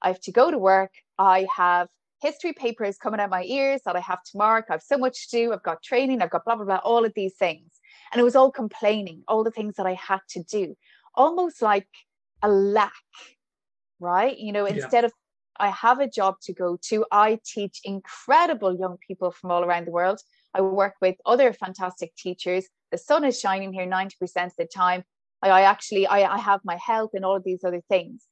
[0.00, 0.92] I have to go to work.
[1.18, 1.88] I have
[2.22, 4.66] history papers coming out my ears that I have to mark.
[4.70, 5.52] I've so much to do.
[5.52, 6.22] I've got training.
[6.22, 7.79] I've got blah, blah, blah, all of these things.
[8.12, 10.76] And it was all complaining, all the things that I had to do,
[11.14, 11.86] almost like
[12.42, 12.92] a lack,
[14.00, 14.36] right?
[14.36, 15.06] You know, instead yeah.
[15.06, 15.12] of
[15.58, 19.86] I have a job to go to, I teach incredible young people from all around
[19.86, 20.20] the world.
[20.54, 22.66] I work with other fantastic teachers.
[22.90, 25.04] The sun is shining here 90% of the time.
[25.42, 28.26] I, I actually I, I have my health and all of these other things.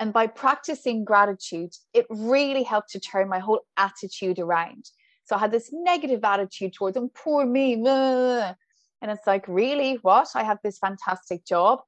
[0.00, 4.90] And by practicing gratitude, it really helped to turn my whole attitude around.
[5.24, 7.76] So I had this negative attitude towards them, poor me.
[9.04, 10.28] And it's like, really, what?
[10.34, 11.80] I have this fantastic job.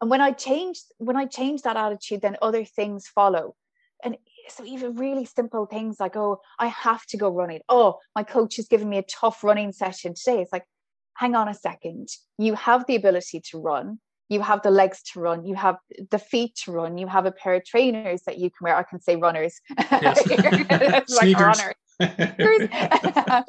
[0.00, 3.56] And when I change, when I change that attitude, then other things follow.
[4.04, 4.16] And
[4.48, 7.62] so even really simple things like, oh, I have to go running.
[7.68, 10.40] Oh, my coach is giving me a tough running session today.
[10.40, 10.66] It's like,
[11.14, 12.10] hang on a second.
[12.38, 15.76] You have the ability to run you have the legs to run, you have
[16.10, 18.76] the feet to run, you have a pair of trainers that you can wear.
[18.76, 19.60] I can say runners.
[19.90, 20.26] Yes.
[21.10, 21.74] like runners.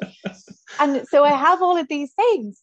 [0.80, 2.62] and so I have all of these things.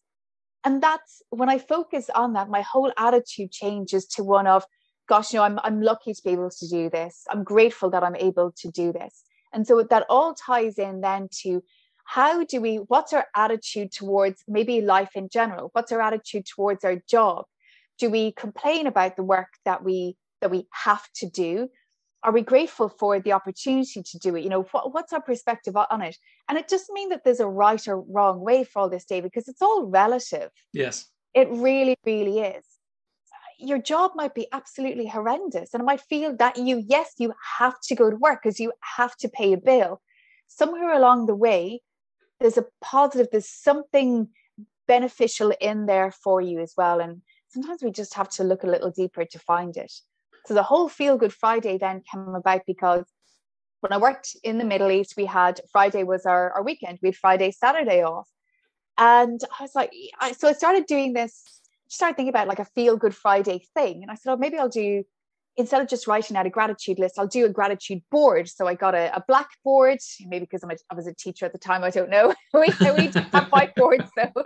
[0.63, 4.65] And that's when I focus on that, my whole attitude changes to one of,
[5.07, 7.23] gosh, you know, I'm, I'm lucky to be able to do this.
[7.29, 9.23] I'm grateful that I'm able to do this.
[9.53, 11.63] And so that all ties in then to
[12.03, 15.69] how do we, what's our attitude towards maybe life in general?
[15.73, 17.45] What's our attitude towards our job?
[17.97, 21.69] do we complain about the work that we that we have to do
[22.23, 24.43] are we grateful for the opportunity to do it?
[24.43, 26.17] You know what, what's our perspective on it?
[26.49, 29.31] And it doesn't mean that there's a right or wrong way for all this david
[29.31, 30.49] because it's all relative.
[30.73, 31.05] Yes.
[31.33, 32.65] It really really is.
[33.59, 37.75] Your job might be absolutely horrendous and it might feel that you yes you have
[37.83, 40.01] to go to work because you have to pay a bill.
[40.47, 41.81] Somewhere along the way
[42.39, 44.29] there's a positive there's something
[44.87, 48.67] beneficial in there for you as well and sometimes we just have to look a
[48.67, 49.91] little deeper to find it.
[50.47, 53.03] So the whole Feel Good Friday then came about because
[53.81, 56.99] when I worked in the Middle East, we had Friday was our, our weekend.
[57.01, 58.29] We had Friday, Saturday off.
[58.97, 61.43] And I was like, I, so I started doing this,
[61.89, 64.03] started thinking about like a Feel Good Friday thing.
[64.03, 65.03] And I said, oh, maybe I'll do,
[65.57, 68.47] instead of just writing out a gratitude list, I'll do a gratitude board.
[68.47, 71.51] So I got a, a blackboard, maybe because I'm a, I was a teacher at
[71.51, 72.33] the time, I don't know.
[72.53, 74.09] we, we have whiteboards.
[74.17, 74.43] So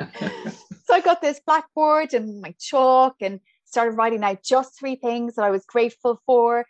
[0.84, 5.34] so I got this blackboard and my chalk and started writing out just three things
[5.34, 6.66] that I was grateful for.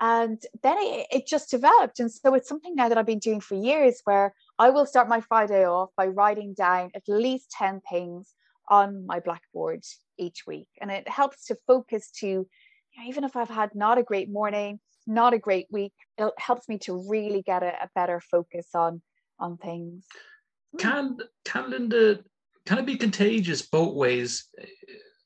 [0.00, 2.00] And then it, it just developed.
[2.00, 5.08] And so it's something now that I've been doing for years where I will start
[5.08, 8.34] my Friday off by writing down at least 10 things
[8.68, 9.82] on my blackboard
[10.18, 10.68] each week.
[10.80, 12.46] And it helps to focus to, you
[12.98, 16.68] know, even if I've had not a great morning, not a great week, it helps
[16.68, 19.02] me to really get a, a better focus on
[19.38, 20.04] on things.
[20.72, 20.78] Hmm.
[20.78, 22.20] Can can Linda
[22.66, 24.48] can it be contagious both ways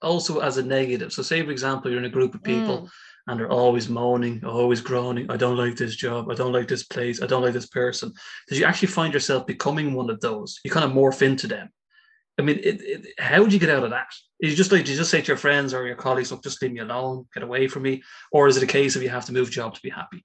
[0.06, 1.12] also as a negative.
[1.12, 2.90] So say for example you're in a group of people mm.
[3.26, 6.30] and they're always moaning always groaning i don't like this job.
[6.30, 7.22] I don't like this place.
[7.22, 8.12] I don't like this person.
[8.48, 10.60] Did you actually find yourself becoming one of those?
[10.64, 11.68] You kind of morph into them.
[12.38, 14.08] I mean it, it, how would you get out of that?
[14.40, 16.62] Is you just like you just say to your friends or your colleagues look just
[16.62, 17.26] leave me alone.
[17.34, 18.02] Get away from me.
[18.30, 20.24] Or is it a case of you have to move job to be happy?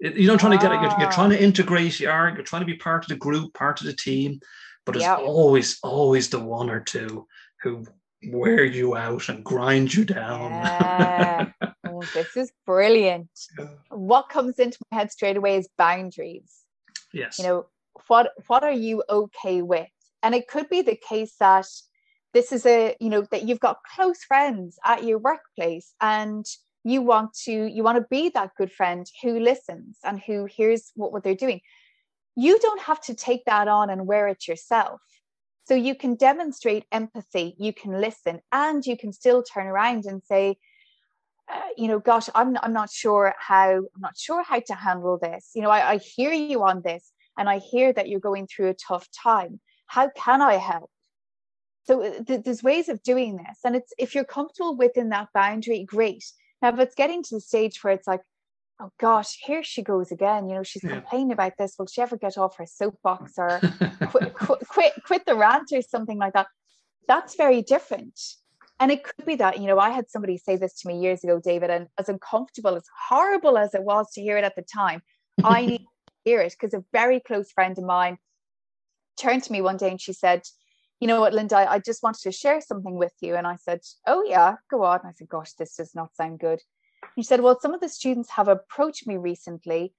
[0.00, 2.72] You're not trying to get you're, you're trying to integrate you are you're trying to
[2.72, 4.38] be part of the group part of the team
[4.88, 5.18] but it's yep.
[5.18, 7.26] always always the one or two
[7.62, 7.84] who
[8.26, 10.50] wear you out and grind you down.
[10.50, 11.50] Yeah.
[11.86, 13.30] oh, this is brilliant.
[13.58, 13.66] Yeah.
[13.90, 16.52] What comes into my head straight away is boundaries.
[17.12, 17.38] Yes.
[17.38, 17.66] You know,
[18.08, 19.88] what what are you okay with?
[20.22, 21.66] And it could be the case that
[22.34, 26.44] this is a, you know, that you've got close friends at your workplace and
[26.84, 30.90] you want to you want to be that good friend who listens and who hears
[30.94, 31.60] what, what they're doing
[32.38, 35.00] you don't have to take that on and wear it yourself.
[35.68, 40.22] So you can demonstrate empathy, you can listen, and you can still turn around and
[40.24, 40.56] say,
[41.52, 45.18] uh, you know, gosh, I'm, I'm not sure how, I'm not sure how to handle
[45.20, 45.50] this.
[45.54, 48.70] You know, I, I hear you on this and I hear that you're going through
[48.70, 49.60] a tough time.
[49.86, 50.90] How can I help?
[51.84, 53.58] So uh, th- there's ways of doing this.
[53.62, 56.24] And it's if you're comfortable within that boundary, great.
[56.62, 58.22] Now, if it's getting to the stage where it's like,
[58.80, 60.48] oh gosh, here she goes again.
[60.48, 60.92] You know, she's yeah.
[60.92, 61.74] complaining about this.
[61.78, 63.60] Will she ever get off her soapbox or
[64.10, 66.46] quit, quit, quit, quit the rant or something like that?
[67.06, 68.18] That's very different.
[68.80, 71.24] And it could be that, you know, I had somebody say this to me years
[71.24, 74.62] ago, David, and as uncomfortable, as horrible as it was to hear it at the
[74.62, 75.02] time,
[75.42, 78.18] I need to hear it because a very close friend of mine
[79.18, 80.42] turned to me one day and she said,
[81.00, 83.36] you know what, Linda, I just wanted to share something with you.
[83.36, 85.00] And I said, oh, yeah, go on.
[85.00, 86.60] And I said, gosh, this does not sound good.
[87.18, 89.92] He said, Well, some of the students have approached me recently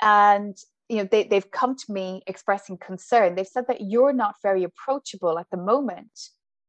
[0.00, 0.56] and
[0.88, 3.34] you know they, they've come to me expressing concern.
[3.34, 6.18] They've said that you're not very approachable at the moment.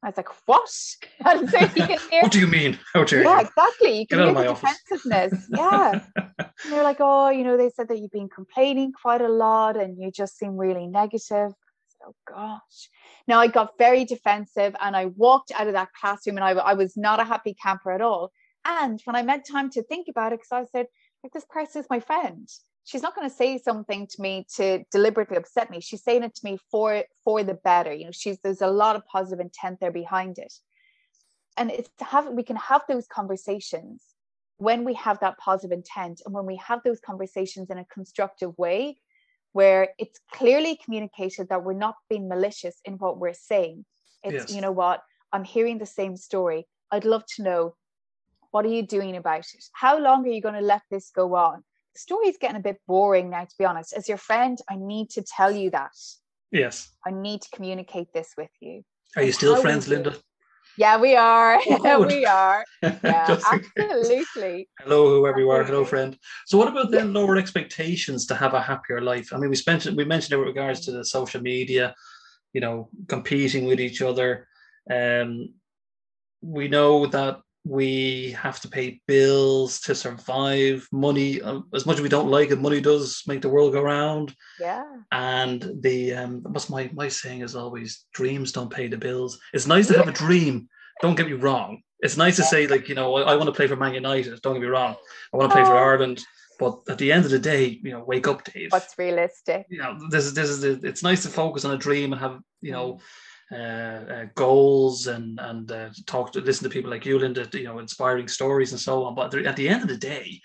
[0.03, 0.69] I was like, what?
[1.25, 2.77] And so you can hear, what do you mean?
[2.93, 3.47] How dare yeah, you?
[3.47, 3.99] exactly.
[3.99, 4.79] You can Get out hear of my the office.
[4.89, 5.47] defensiveness.
[5.57, 6.01] Yeah.
[6.17, 9.77] and they're like, oh, you know, they said that you've been complaining quite a lot
[9.77, 11.21] and you just seem really negative.
[11.31, 12.89] I said, oh gosh.
[13.25, 16.73] Now I got very defensive and I walked out of that classroom and I, I
[16.73, 18.33] was not a happy camper at all.
[18.65, 20.87] And when I met time to think about it, because I said,
[21.23, 22.47] like, this person is my friend.
[22.85, 25.79] She's not going to say something to me to deliberately upset me.
[25.79, 27.93] She's saying it to me for for the better.
[27.93, 30.53] You know, she's there's a lot of positive intent there behind it.
[31.55, 34.03] And it's to have we can have those conversations
[34.57, 38.57] when we have that positive intent and when we have those conversations in a constructive
[38.57, 38.97] way
[39.53, 43.85] where it's clearly communicated that we're not being malicious in what we're saying.
[44.23, 44.51] It's, Yes.
[44.51, 46.67] you know what, I'm hearing the same story.
[46.91, 47.75] I'd love to know
[48.53, 49.65] what are you doing about it?
[49.73, 51.63] How long are you going to let this go on?
[51.95, 53.93] The story is getting a bit boring now, to be honest.
[53.93, 55.91] As your friend, I need to tell you that.
[56.51, 56.91] Yes.
[57.03, 58.83] I need to communicate this with you.
[59.15, 59.87] Are you still how friends.
[59.87, 60.15] Linda?
[60.77, 61.59] Yeah, we are.
[61.81, 62.07] Good.
[62.07, 62.63] we are.
[62.83, 63.69] Yeah, Just in case.
[63.75, 64.69] absolutely.
[64.79, 65.63] Hello, whoever you are.
[65.63, 66.15] Hello, friend.
[66.45, 69.33] So, what about then lower expectations to have a happier life?
[69.33, 71.95] I mean, we mentioned we mentioned it with regards to the social media,
[72.53, 74.47] you know, competing with each other.
[74.91, 75.53] Um,
[76.41, 80.87] we know that we have to pay bills to survive.
[80.91, 83.81] Money, um, as much as we don't like it, money does make the world go
[83.81, 84.35] round.
[84.59, 84.83] Yeah.
[85.11, 89.39] And the um, what's my my saying is always dreams don't pay the bills.
[89.53, 90.67] It's nice to have a dream.
[91.01, 91.81] Don't get me wrong.
[92.01, 94.41] It's nice to say like you know I, I want to play for Man United.
[94.41, 94.95] Don't get me wrong.
[95.33, 95.83] I want to play for Oh.
[95.89, 96.21] Ireland.
[96.59, 98.71] But at the end of the day, you know, wake up, Dave.
[98.71, 99.65] What's realistic?
[99.69, 102.21] you know, this is this is the, it's nice to focus on a dream and
[102.21, 102.99] have you know uh,
[103.53, 107.47] uh, goals and and uh, talk to listen to people like you, Linda.
[107.53, 109.15] You know, inspiring stories and so on.
[109.15, 110.41] But at the end of the day,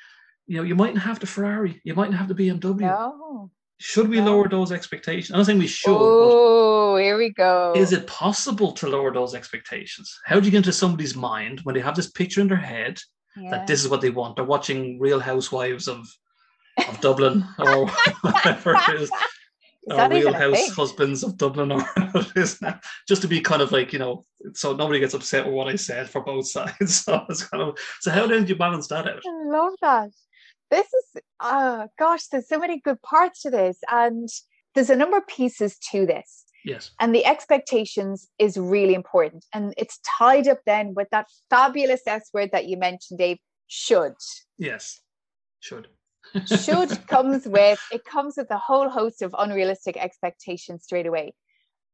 [0.47, 1.81] you know, you mightn't have the Ferrari.
[1.85, 2.81] You mightn't have the BMW.
[2.81, 3.51] No.
[3.81, 4.27] Should we No.
[4.33, 5.31] lower those expectations?
[5.31, 5.91] I'm not saying we should.
[5.97, 7.73] Oh, here we go.
[7.77, 10.19] is it possible to lower those expectations?
[10.25, 12.99] How do you get into somebody's mind when they have this picture in their head
[13.37, 13.51] Yeah.
[13.53, 14.35] that this is what they want?
[14.35, 16.01] They're watching Real Housewives of
[16.89, 17.87] of Dublin or
[18.23, 19.11] whatever it is,
[19.89, 20.71] That Real House?
[20.71, 23.99] Husbands of Dublin or whatever it is now, just to be kind of like you
[23.99, 24.25] know,
[24.55, 27.05] so nobody gets upset with what I said for both sides.
[27.05, 29.23] So it's kind of so how did you balance that out?
[29.27, 30.11] I love that.
[30.71, 33.79] This is, oh gosh, there's so many good parts to this.
[33.91, 34.29] And
[34.75, 36.45] there's a number of pieces to this.
[36.65, 39.47] Yes, And the expectations is really important.
[39.55, 44.15] And it's tied up then with that fabulous S word that you mentioned, Dave should.
[44.59, 45.01] yes,
[45.61, 45.89] should
[46.47, 51.35] Should comes with, it comes with a whole host of unrealistic expectations straight away.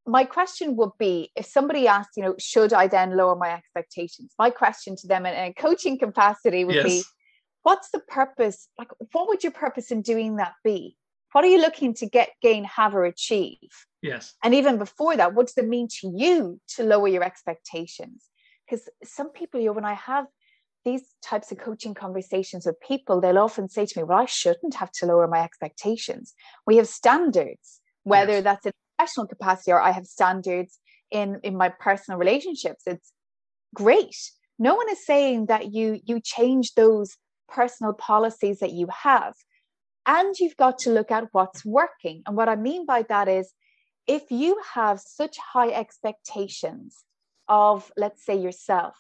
[0.07, 4.35] My question would be if somebody asked, you know, should I then lower my expectations?
[4.39, 7.05] My question to them in a coaching capacity would be,
[7.63, 8.69] what's the purpose?
[8.79, 10.97] Like what would your purpose in doing that be?
[11.33, 13.71] What are you looking to get gain have or achieve?
[14.03, 18.25] Yes, and even before that what does it mean to you to lower your expectations?
[18.65, 20.27] Because some people you know when i have
[20.85, 24.75] these types of coaching conversations with people they'll often say to me well i shouldn't
[24.75, 26.35] have to lower my expectations.
[26.67, 28.45] We have standards whether Yes.
[28.45, 30.79] that's in professional capacity or i have standards
[31.11, 33.13] in in my personal relationships it's
[33.75, 34.17] great.
[34.59, 37.17] No one is saying that you you change those
[37.49, 39.35] personal policies that you have
[40.07, 42.23] and you've got to look at what's working.
[42.27, 43.53] And what i mean by that is
[44.07, 47.05] if you have such high expectations
[47.49, 48.95] of let's say yourself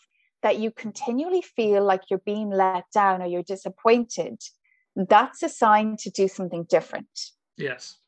[0.44, 4.40] that you continually feel like you're being let down or you're disappointed
[5.08, 7.98] that's a sign to do something different yes,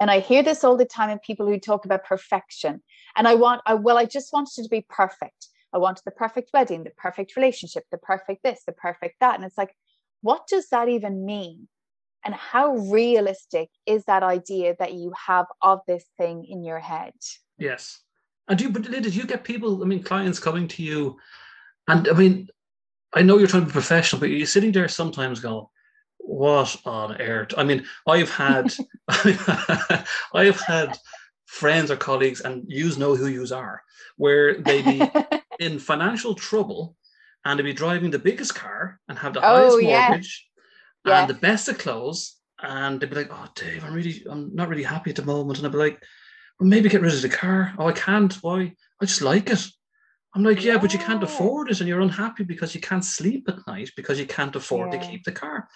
[0.00, 2.82] and I hear this all the time in people who talk about perfection.
[3.16, 5.48] And I want, I well, I just wanted it to be perfect.
[5.72, 9.36] I wanted the perfect wedding, the perfect relationship, the perfect this, the perfect that.
[9.36, 9.76] And it's like,
[10.22, 11.68] what does that even mean?
[12.24, 17.14] And how realistic is that idea that you have of this thing in your head?
[17.58, 18.00] yes.
[18.50, 19.82] And do you, but do you get people?
[19.82, 21.16] I mean, clients coming to you,
[21.86, 22.48] and I mean,
[23.14, 25.66] I know you're trying to be professional, but you're sitting there sometimes going,
[26.18, 28.74] "What on earth?" I mean, I've had,
[29.08, 30.98] I have had
[31.46, 33.82] friends or colleagues, and yous know who yous are,
[34.16, 35.12] where they be
[35.60, 36.96] in financial trouble
[37.44, 40.08] and they be driving the biggest car and have the Oh, highest yeah.
[40.08, 40.48] mortgage
[41.04, 41.20] Yeah.
[41.20, 42.36] and the best of clothes.
[42.62, 45.58] And they'd be like, Oh, Dave, I'm really, I'm not really happy at the moment.
[45.58, 46.02] And I'd be like,
[46.68, 47.72] maybe get rid of the car.
[47.78, 48.32] Oh, I can't.
[48.42, 48.74] Why?
[49.00, 49.64] I just like it.
[50.34, 53.48] I'm like, Yeah, but you can't afford it and you're unhappy because you can't sleep
[53.48, 55.00] at night because you can't afford Yeah.
[55.00, 55.68] to keep the car.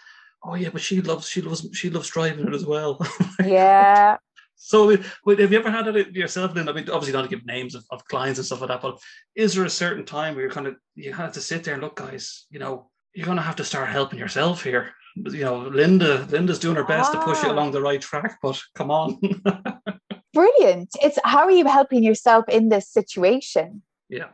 [0.45, 3.01] Oh, yeah, but she loves, she loves, she loves driving it as well.
[3.45, 4.19] yeah.
[4.57, 6.55] So, I mean, wait, have you ever had it yourself?
[6.55, 8.83] Then I mean, obviously not to give names of, of clients and stuff like that,
[8.83, 8.99] but
[9.35, 11.83] is there a certain time where you're kind of you have to sit there and
[11.83, 14.93] look, guys, you know, you're going to have to start helping yourself here.
[15.17, 17.53] You know, Linda, Linda's doing her best to push you Ah.
[17.53, 19.19] along the right track, but come on.
[20.35, 20.91] brilliant.
[21.03, 23.83] It's how are you helping yourself in this situation?
[24.09, 24.29] Yeah.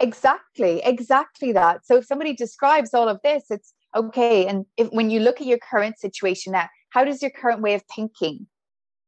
[0.00, 1.86] Exactly, exactly that.
[1.86, 4.46] So if somebody describes all of this, it's okay.
[4.46, 7.74] And if when you look at your current situation now, how does your current way
[7.74, 8.46] of thinking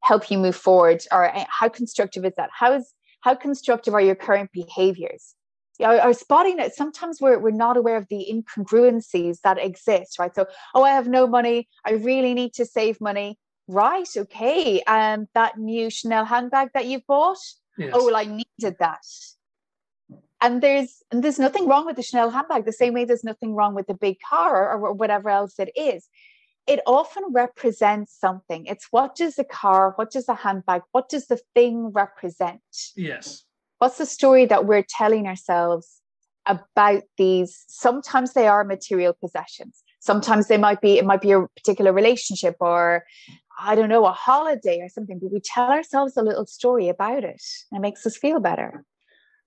[0.03, 1.03] help you move forward?
[1.11, 2.51] Or eh, how constructive is that?
[2.53, 2.93] How is
[3.23, 5.35] how constructive are your current behaviors?
[5.81, 10.33] Are, are spotting that sometimes we're, we're not aware of the incongruencies that exist, right?
[10.33, 11.69] So, oh, I have no money.
[11.85, 13.39] I really need to save money.
[13.67, 14.83] Right, okay.
[14.87, 17.39] And um, that new Chanel handbag that you've bought,
[17.79, 17.91] yes.
[17.95, 19.05] oh, well, I needed that.
[20.41, 23.55] And there's and there's nothing wrong with the Chanel handbag the same way there's nothing
[23.55, 26.07] wrong with the big car or, or whatever else it is.
[26.67, 28.67] It often represents something.
[28.67, 32.61] It's what does the car what does the handbag what does the thing represent?
[32.95, 33.45] Yes.
[33.79, 36.03] What's the story that we're telling ourselves
[36.45, 37.65] about these?
[37.69, 39.83] Sometimes they are material possessions.
[40.01, 43.05] Sometimes they might be it might be a particular relationship or
[43.61, 47.25] i don't know a holiday or something but we tell ourselves a little story about
[47.25, 48.85] it and it makes us feel better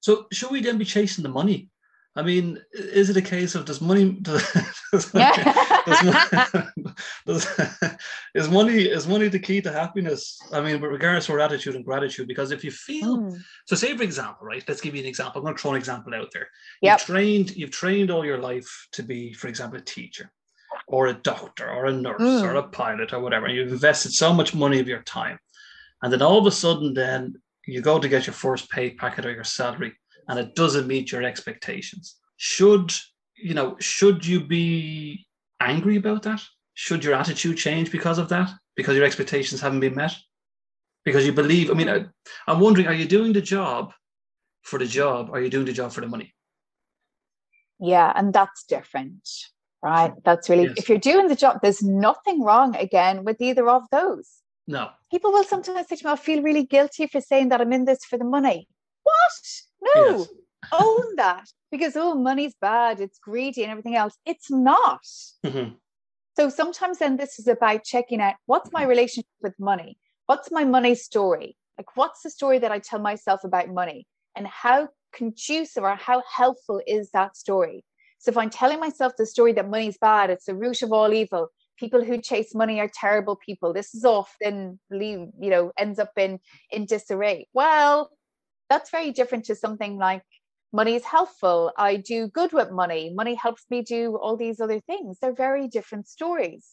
[0.01, 1.69] so should we then be chasing the money?
[2.15, 4.43] I mean, is it a case of does money does,
[4.91, 5.11] does,
[7.27, 7.59] does,
[8.33, 10.39] is money is money the key to happiness?
[10.51, 13.39] I mean, regardless of our attitude and gratitude, because if you feel mm.
[13.65, 14.63] so, say for example, right?
[14.67, 15.39] Let's give you an example.
[15.39, 16.47] I'm going to throw an example out there.
[16.81, 16.99] Yep.
[16.99, 20.31] You've trained you've trained all your life to be, for example, a teacher,
[20.87, 22.43] or a doctor, or a nurse, mm.
[22.43, 23.45] or a pilot, or whatever.
[23.45, 25.37] And you've invested so much money of your time,
[26.01, 27.35] and then all of a sudden, then
[27.67, 29.93] you go to get your first pay packet or your salary
[30.27, 32.15] and it doesn't meet your expectations.
[32.37, 32.93] Should
[33.35, 35.27] you know should you be
[35.59, 36.41] angry about that?
[36.73, 38.49] Should your attitude change because of that?
[38.75, 40.15] Because your expectations haven't been met?
[41.03, 42.05] Because you believe i mean I,
[42.47, 43.93] i'm wondering are you doing the job
[44.63, 46.33] for the job or are you doing the job for the money?
[47.79, 49.27] Yeah and that's different
[49.83, 50.73] right that's really yes.
[50.77, 54.89] if you're doing the job there's nothing wrong again with either of those no.
[55.09, 57.85] People will sometimes say to me, I feel really guilty for saying that I'm in
[57.85, 58.67] this for the money.
[59.03, 59.95] What?
[59.95, 60.17] No.
[60.17, 60.27] Yes.
[60.73, 61.45] Own that.
[61.71, 64.17] Because, oh, money's bad, it's greedy and everything else.
[64.25, 65.03] It's not.
[65.45, 65.75] Mm-hmm.
[66.35, 69.97] So sometimes then this is about checking out what's my relationship with money?
[70.27, 71.55] What's my money story?
[71.77, 74.05] Like, what's the story that I tell myself about money?
[74.35, 77.83] And how conducive or how helpful is that story?
[78.19, 81.13] So if I'm telling myself the story that money's bad, it's the root of all
[81.13, 83.73] evil, people who chase money are terrible people.
[83.73, 86.39] This is often you know ends up in
[86.71, 87.47] in disarray.
[87.53, 88.11] Well
[88.69, 90.23] that's very different to something like
[90.73, 91.71] money is helpful.
[91.77, 93.13] I do good with money.
[93.13, 95.19] Money helps me do all these other things.
[95.21, 96.67] They're very different stories.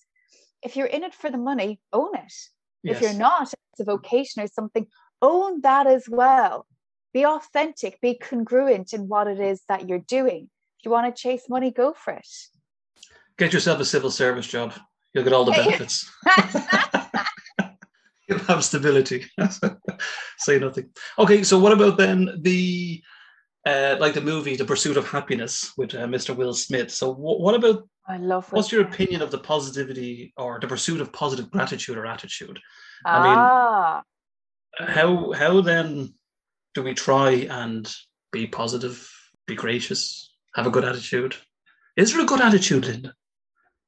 [0.62, 2.32] If you're in it for the money own it.
[2.82, 2.96] Yes.
[2.96, 4.86] if you're not it's a vocation or something
[5.22, 6.66] own that as well.
[7.12, 8.00] Be authentic.
[8.00, 10.48] Be congruent in what it is that you're doing
[10.84, 12.28] you want to chase money go for it
[13.38, 14.72] get yourself a civil service job
[15.14, 16.10] You'll get all the benefits.
[18.28, 19.26] You'll have stability.
[20.38, 20.90] Say nothing.
[21.18, 23.02] Okay, so what about then the
[23.64, 26.36] uh, like the movie The Pursuit of Happiness with uh, Mr.
[26.36, 26.90] Will Smith?
[26.90, 27.88] So what about?
[28.08, 28.52] I love.
[28.52, 32.58] What's your opinion of the positivity or the pursuit of positive gratitude or attitude?
[33.06, 34.02] Ah.
[34.80, 36.12] I mean, how how then
[36.74, 37.90] do we try and
[38.32, 39.08] be positive,
[39.46, 41.36] be gracious, have a good attitude?
[41.96, 43.14] Is there a good attitude, Linda?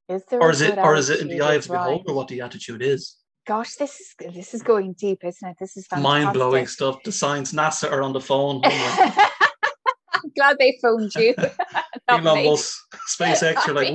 [0.08, 2.28] Is there or is it or is it in the eye of the beholder what
[2.28, 3.16] the attitude is?
[3.46, 5.56] Gosh, this is this is going deep, isn't it?
[5.58, 7.02] This is mind blowing stuff.
[7.04, 8.62] The science NASA are on the phone.
[10.18, 11.34] Oh I'm glad they phoned you.
[12.08, 13.94] Elon Musk, SpaceX, you're like,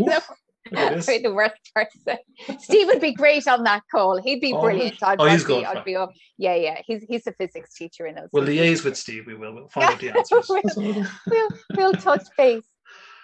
[1.07, 2.17] be the worst person.
[2.60, 4.21] Steve would be great on that call.
[4.21, 5.01] He'd be oh, brilliant.
[5.03, 5.65] I'd, oh, he's good.
[5.65, 6.12] I'd be up.
[6.38, 6.81] Yeah, yeah.
[6.86, 8.29] He's he's a physics teacher in us.
[8.31, 9.27] We'll liaise with Steve.
[9.27, 9.53] We will.
[9.53, 10.47] We'll find out the answers.
[10.49, 12.65] we'll, we'll, we'll touch base.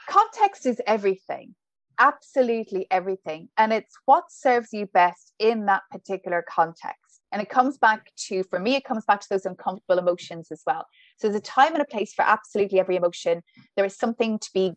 [0.09, 1.55] Context is everything
[1.99, 3.49] absolutely everything.
[3.57, 7.21] And it's what serves you best in that particular context.
[7.31, 10.61] And it comes back to, for me, it comes back to those uncomfortable emotions as
[10.65, 10.85] well.
[11.17, 13.43] So there's a time and a place for absolutely every emotion.
[13.75, 14.73] There is something to be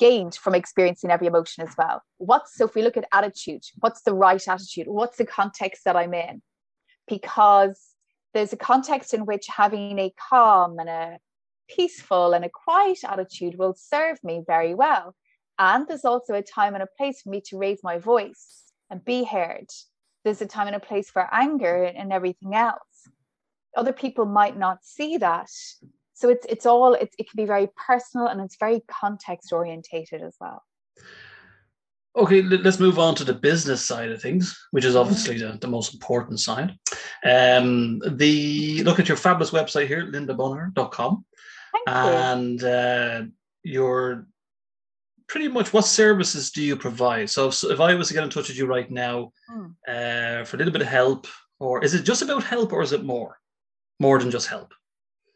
[0.00, 2.02] gained from experiencing every emotion as well.
[2.16, 4.88] What's so if we look at attitude, what's the right attitude?
[4.88, 6.42] What's the context that I'm in?
[7.06, 7.78] Because
[8.34, 11.18] there's a context in which having a calm and a
[11.68, 15.14] peaceful and a quiet attitude will serve me very well.
[15.58, 19.04] And there's also a time and a place for me to raise my voice and
[19.04, 19.66] be heard.
[20.24, 23.08] There's a time and a place for anger and everything else.
[23.76, 25.50] Other people might not see that.
[26.20, 30.20] So it's it's all it, it can be very personal and it's very context orientated
[30.20, 30.62] as well.
[32.14, 35.66] Okay, let's move on to the business side of things, which is obviously the, the
[35.66, 36.76] most important side.
[37.24, 41.24] Um, the look at your fabulous website here, lindabonnar.com.
[41.86, 43.22] And uh,
[43.62, 44.26] your
[45.26, 47.30] pretty much what services do you provide?
[47.30, 49.70] So, so if I was to get in touch with you right now mm.
[49.88, 51.28] uh, for a little bit of help,
[51.60, 53.40] or is it just about help, or is it more?
[54.00, 54.72] more than just help.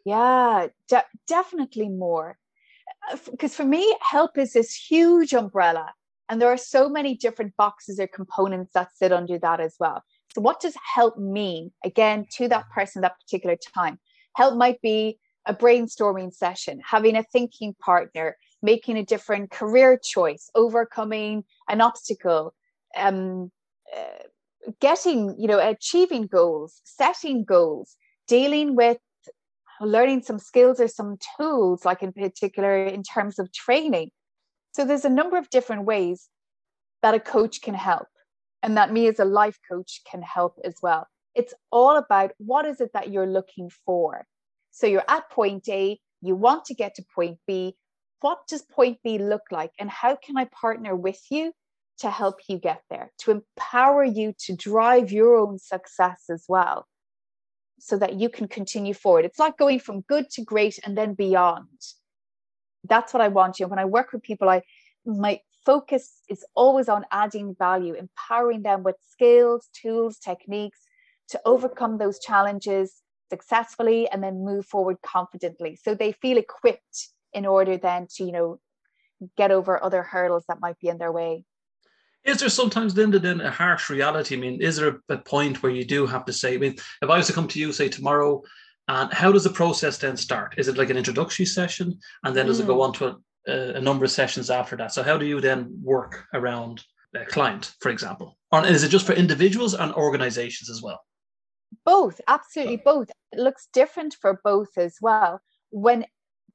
[0.05, 2.39] Yeah, de- definitely more.
[3.31, 5.93] Because uh, for me, help is this huge umbrella,
[6.29, 10.03] and there are so many different boxes or components that sit under that as well.
[10.35, 13.99] So, what does help mean again to that person that particular time?
[14.37, 20.51] Help might be a brainstorming session, having a thinking partner, making a different career choice,
[20.55, 22.55] overcoming an obstacle,
[22.97, 23.51] um,
[23.97, 24.25] uh,
[24.81, 27.97] getting, you know, achieving goals, setting goals,
[28.29, 28.99] dealing with
[29.81, 34.11] learning some skills or some tools, like in particular in terms of training.
[34.72, 36.29] So there's a number of different ways
[37.03, 38.09] that a coach can help,
[38.62, 41.07] and that me as a life coach can help as well.
[41.35, 44.25] It's all about what is it that you're looking for.
[44.70, 47.77] So you're at point A, you want to get to point B.
[48.20, 49.72] What does point B look like?
[49.79, 51.53] And how can I partner with you
[51.99, 56.87] to help you get there, to empower you to drive your own success as well,
[57.79, 59.25] so that you can continue forward?
[59.25, 61.68] It's like going from good to great and then beyond.
[62.89, 63.66] That's what I want you.
[63.66, 64.62] When I work with people, I
[65.07, 70.81] my focus is always on adding value, empowering them with skills, tools, techniques
[71.29, 77.47] to overcome those challenges successfully and then move forward confidently so they feel equipped in
[77.47, 78.61] order then to you know
[79.37, 81.45] get over other hurdles that might be in their way
[82.25, 84.37] is there sometimes Linda then a harsh reality?
[84.37, 87.11] I mean, is there a, point where you do have to say, I mean, if
[87.11, 88.43] I was to come to you, say tomorrow,
[88.89, 90.55] and how does the process then start?
[90.59, 92.64] Is it like an introductory session, and then does mm.
[92.64, 92.85] it go mm.
[92.85, 94.93] on to a, a, number of sessions after that?
[94.93, 96.83] So how do you then work around
[97.14, 101.01] a client, for example, or is it just for individuals and organizations as well?
[101.85, 106.05] both absolutely both it looks different for both as well when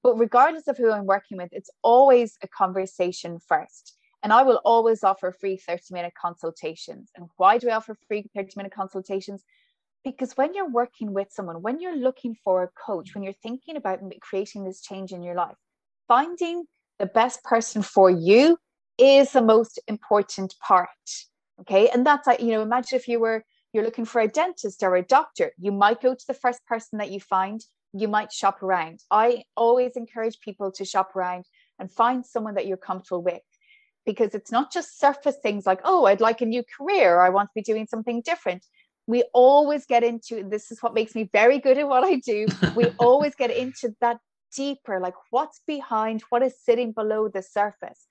[0.04, 4.62] but regardless of who i'm working with it's always a conversation first and i will
[4.66, 9.44] always offer free 30 minute consultations and why do i offer free 30 minute consultations
[10.04, 13.76] because when you're working with someone when you're looking for a coach when you're thinking
[13.76, 15.58] about creating this change in your life
[16.08, 16.66] finding
[17.00, 18.58] the best person for you
[18.98, 20.90] is the most important part
[21.60, 23.44] okay and that's like you know imagine if you were
[23.74, 26.98] you're looking for a dentist or a doctor, you might go to the first person
[26.98, 27.62] that you find.
[27.94, 29.00] You might shop around.
[29.12, 31.46] I always encourage people to shop around
[31.80, 33.42] and find someone that you're comfortable with
[34.12, 37.30] because it's not just surface things like, oh, I'd like a new career or I
[37.30, 38.66] want to be doing something different.
[39.08, 42.48] We always get into this is what makes me very good at what I do.
[42.76, 44.18] We always get into that
[44.56, 48.06] deeper, like what's behind, what is sitting below the surface.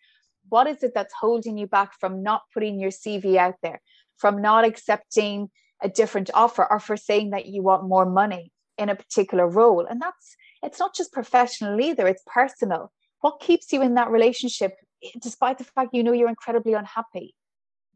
[0.48, 3.80] What is it that's holding you back from not putting your CV out there?
[4.18, 5.48] from not accepting
[5.82, 9.86] a different offer or for saying that you want more money in a particular role.
[9.86, 12.92] And that's it's not just professional either, it's personal.
[13.20, 14.74] What keeps you in that relationship
[15.20, 17.34] despite the fact you know you're incredibly unhappy?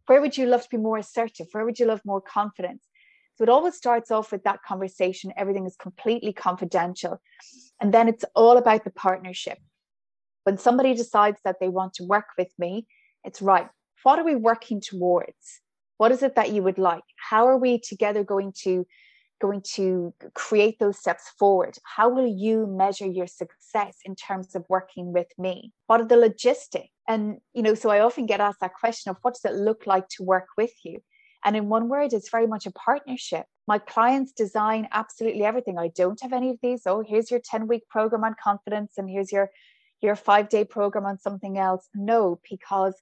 [0.06, 1.46] Where would you love to be more assertive?
[1.52, 2.84] Where would you love more confidence?
[3.36, 5.32] So it always starts off with that conversation.
[5.36, 7.20] Everything is completely confidential.
[7.80, 9.58] And then it's all about the partnership.
[10.44, 12.86] When somebody decides that they want to work with me,
[13.24, 13.68] it's right.
[14.02, 15.62] What are we working towards?
[16.02, 18.84] what is it that you would like how are we together going to
[19.42, 21.76] going to create those steps forward?
[21.82, 25.72] How will you measure your success in terms of working with me?
[25.88, 26.88] What are the logistics?
[27.08, 29.86] And you know so i often get asked that question of what does it look
[29.86, 31.00] like to work with you?
[31.44, 33.44] And in one word it's very much a partnership.
[33.66, 35.78] My clients design absolutely everything.
[35.78, 36.82] I don't have any of these.
[36.86, 39.50] Oh here's your 10 week program on confidence and here's your
[40.00, 41.88] your five day program on something else.
[41.94, 42.94] No because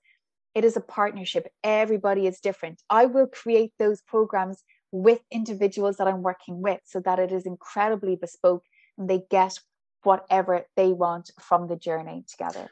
[0.54, 1.46] it is a partnership.
[1.62, 2.82] Everybody is different.
[2.90, 7.46] I will create those programs with individuals that I'm working with so that it is
[7.46, 8.64] incredibly bespoke
[8.98, 9.58] and they get
[10.02, 12.70] whatever they want from the journey together.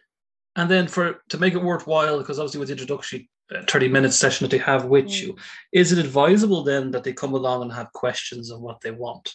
[0.56, 4.12] And then for to make it worthwhile, because obviously with the introductory uh, 30 minute
[4.12, 5.20] session that they have with mm.
[5.20, 5.36] you,
[5.72, 9.32] is it advisable then that they come along and have questions of what they want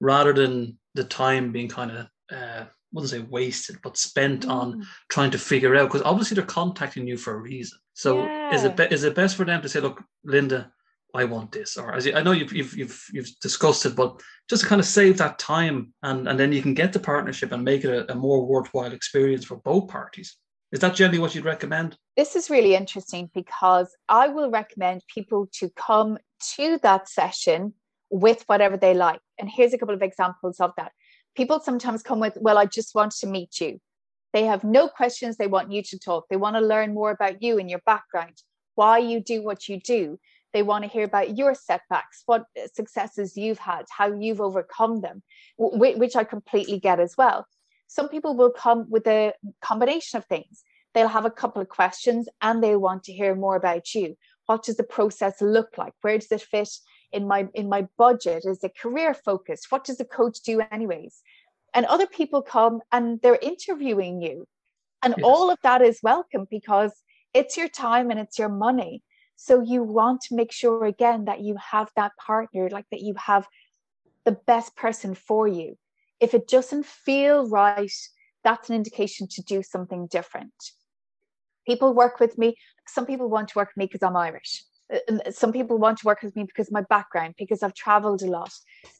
[0.00, 4.50] rather than the time being kind of uh, wouldn't say wasted, but spent mm.
[4.50, 7.78] on trying to figure out because obviously they're contacting you for a reason.
[7.94, 8.54] So yeah.
[8.54, 10.72] is it be, is it best for them to say, look, Linda,
[11.16, 14.20] I want this, or as you, I know you've, you've you've you've discussed it, but
[14.48, 17.52] just to kind of save that time and and then you can get the partnership
[17.52, 20.36] and make it a, a more worthwhile experience for both parties.
[20.72, 21.96] Is that generally what you'd recommend?
[22.16, 26.18] This is really interesting because I will recommend people to come
[26.56, 27.74] to that session
[28.10, 29.20] with whatever they like.
[29.38, 30.92] And here's a couple of examples of that
[31.36, 33.78] people sometimes come with, well, I just want to meet you.
[34.32, 35.36] They have no questions.
[35.36, 36.26] They want you to talk.
[36.28, 38.42] They want to learn more about you and your background,
[38.74, 40.18] why you do what you do.
[40.52, 45.22] They want to hear about your setbacks, what successes you've had, how you've overcome them,
[45.58, 47.46] which I completely get as well.
[47.88, 50.64] Some people will come with a combination of things.
[50.94, 54.16] They'll have a couple of questions and they want to hear more about you.
[54.46, 55.92] What does the process look like?
[56.00, 56.70] Where does it fit
[57.12, 61.22] in my in my budget is it career focused what does the coach do anyways
[61.74, 64.46] and other people come and they're interviewing you
[65.02, 65.24] and yes.
[65.24, 66.92] all of that is welcome because
[67.32, 69.02] it's your time and it's your money
[69.36, 73.14] so you want to make sure again that you have that partner like that you
[73.14, 73.46] have
[74.24, 75.76] the best person for you.
[76.18, 77.92] If it doesn't feel right
[78.42, 80.54] that's an indication to do something different.
[81.66, 82.56] People work with me
[82.88, 84.64] some people want to work with me because i'm irish.
[84.92, 88.26] Uh, some people want to work with me because my background because i've traveled a
[88.26, 88.52] lot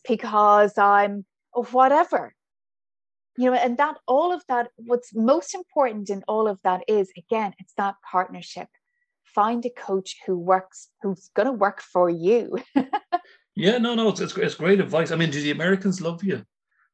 [0.09, 1.25] because i'm
[1.73, 2.35] whatever.
[3.39, 7.11] You know and that all of that what's most important in all of that is
[7.17, 8.69] again it's that partnership
[9.37, 12.59] find a coach who works who's going to work for you.
[13.59, 15.11] Yeah no no it's, it's, it's great advice.
[15.11, 16.45] I mean do the americans love you?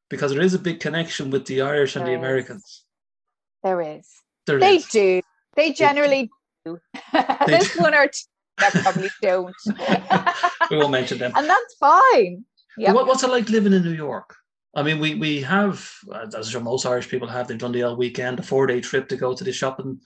[0.09, 2.17] Because there is a big connection with the irish and the is.
[2.17, 2.85] americans.
[3.63, 4.07] There is.
[4.47, 4.85] There they is.
[4.87, 5.21] do.
[5.57, 6.29] They generally
[6.63, 6.79] do.
[7.47, 8.27] there's one or two
[8.59, 9.59] that probably don't.
[10.71, 11.33] We won't mention them.
[11.35, 12.45] And that's fine.
[12.77, 14.29] Yeah what, what's it like living in new york?
[14.73, 15.75] I mean, we we have,
[16.37, 19.05] as sure most Irish people have, they've done the L weekend, a four day trip
[19.09, 19.99] to go to the shopping,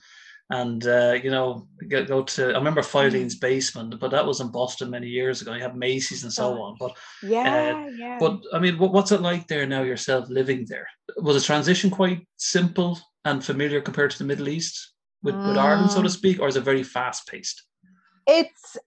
[0.50, 2.46] and uh, you know, go, go to.
[2.46, 3.40] I remember Filene's mm.
[3.40, 5.52] basement, but that was in Boston many years ago.
[5.52, 8.16] You have Macy's and so oh, on, but yeah, uh, yeah.
[8.18, 10.88] But I mean, what, what's it like there now yourself living there?
[11.18, 15.48] Was the transition quite simple and familiar compared to the Middle East with, mm.
[15.48, 16.12] with Ireland, so to mm.
[16.12, 17.64] speak, or is it very fast paced?
[18.26, 18.76] It's.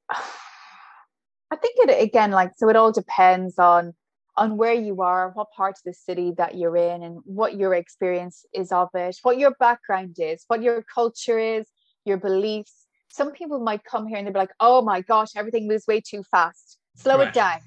[1.54, 2.70] I think it again, like so.
[2.70, 3.94] It all depends on
[4.38, 7.74] on where you are, what part of the city that you're in, and what your
[7.74, 11.68] experience is of it, what your background is, what your culture is,
[12.06, 12.88] your beliefs.
[13.10, 16.02] Some people might come here and they'll be like, oh my gosh, everything moves way
[16.02, 16.78] too fast.
[16.96, 17.28] Slow right.
[17.28, 17.60] it down.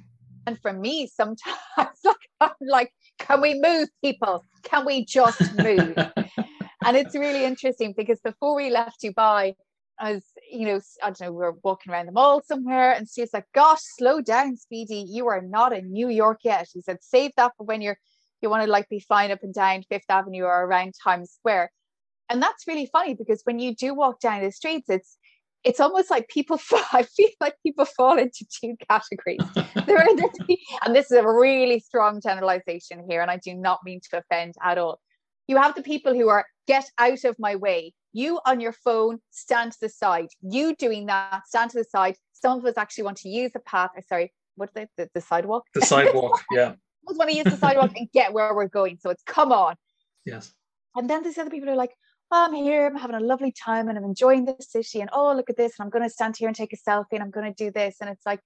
[0.47, 1.59] And for me, sometimes
[2.05, 4.45] like I'm like, can we move, people?
[4.63, 5.97] Can we just move?
[6.85, 9.55] and it's really interesting because before we left Dubai,
[9.99, 10.25] I was,
[10.55, 13.47] you know, I don't know, we were walking around the mall somewhere, and Steve's like,
[13.55, 15.05] "Gosh, slow down, Speedy.
[15.09, 17.99] You are not in New York yet." He said, "Save that for when you're
[18.41, 21.73] you want to like be flying up and down Fifth Avenue or around Times Square."
[22.31, 25.19] And that's really funny because when you do walk down the streets, it's
[25.65, 26.61] it's almost like people
[26.93, 29.41] I feel like people fall into two categories.
[29.87, 30.09] there are,
[30.85, 34.55] and this is a really strong generalization here, and I do not mean to offend
[34.63, 35.01] at all.
[35.47, 37.93] You have the people who are get out of my way.
[38.13, 40.29] You on your phone stand to the side.
[40.41, 42.17] You doing that stand to the side.
[42.33, 44.89] Some of us actually want to use the path uh, sorry what's it?
[44.97, 45.65] The, the sidewalk?
[45.75, 46.75] The sidewalk yeah.
[47.09, 49.77] We want to use the sidewalk and get where we're going so it's come on.
[50.25, 50.53] Yes.
[50.97, 51.95] And then there's other people who are like
[52.31, 55.35] oh, i'm here i'm having a lovely time and i'm enjoying the city and oh
[55.35, 57.31] look at this and i'm going to stand here and take a selfie and i'm
[57.31, 58.41] going to do this and it's like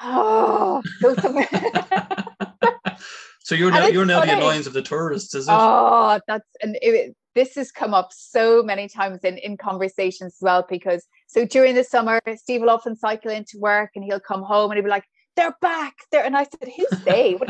[0.00, 1.48] oh go somewhere
[3.44, 4.32] so you're now you're now funny.
[4.32, 5.52] the annoyance of the tourists is it?
[5.52, 10.38] Oh that's and it, this has come up so many times in, in conversations as
[10.40, 14.42] well because so during the summer steve will often cycle into work and he'll come
[14.42, 15.04] home and he'll be like
[15.36, 17.38] they're back there and i said who's they?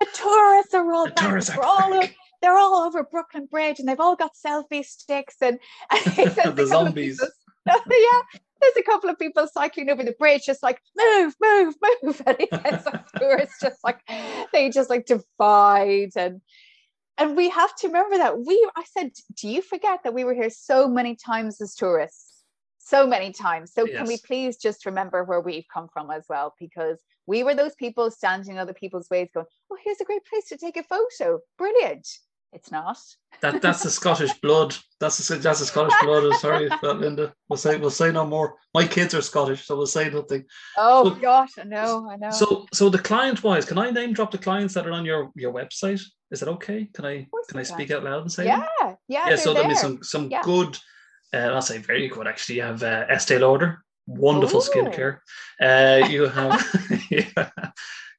[0.00, 1.26] The tourists are all the back.
[1.26, 2.08] tourists are all over,
[2.40, 5.58] they're all over brooklyn bridge and they've all got selfie sticks and,
[5.90, 7.20] and the zombies
[7.66, 8.20] yeah
[8.60, 12.22] there's a couple of people cycling over the bridge just like move move move.
[12.26, 12.86] And he says
[13.16, 14.00] tourists just like
[14.52, 16.40] they just like divide and
[17.16, 20.34] and we have to remember that we i said do you forget that we were
[20.34, 22.24] here so many times as tourists?
[22.80, 23.74] So many times.
[23.74, 23.98] So yes.
[23.98, 26.54] can we please just remember where we've come from as well?
[26.58, 30.24] Because we were those people standing in other people's ways going oh here's a great
[30.24, 31.38] place to take a photo.
[31.58, 32.08] Brilliant
[32.52, 32.98] it's not
[33.42, 37.76] that that's the scottish blood that's the that's the scottish blood sorry linda we'll say
[37.76, 40.44] we'll say no more my kids are scottish so we'll say nothing
[40.76, 44.30] oh gosh i know i know so so the client wise can i name drop
[44.30, 46.88] the clients that are on your your website is it okay?
[46.92, 48.44] Can I can I speak out loud and say?
[48.44, 48.66] Yeah,
[49.08, 49.30] yeah.
[49.30, 49.36] Yeah.
[49.36, 49.62] So there.
[49.62, 50.42] that means some some yeah.
[50.42, 50.76] good.
[51.32, 52.26] Uh, I'll say very good.
[52.26, 54.62] Actually, you have uh, Estee Lauder, wonderful Ooh.
[54.62, 55.18] skincare.
[55.60, 56.66] Uh, you have
[57.10, 57.50] yeah,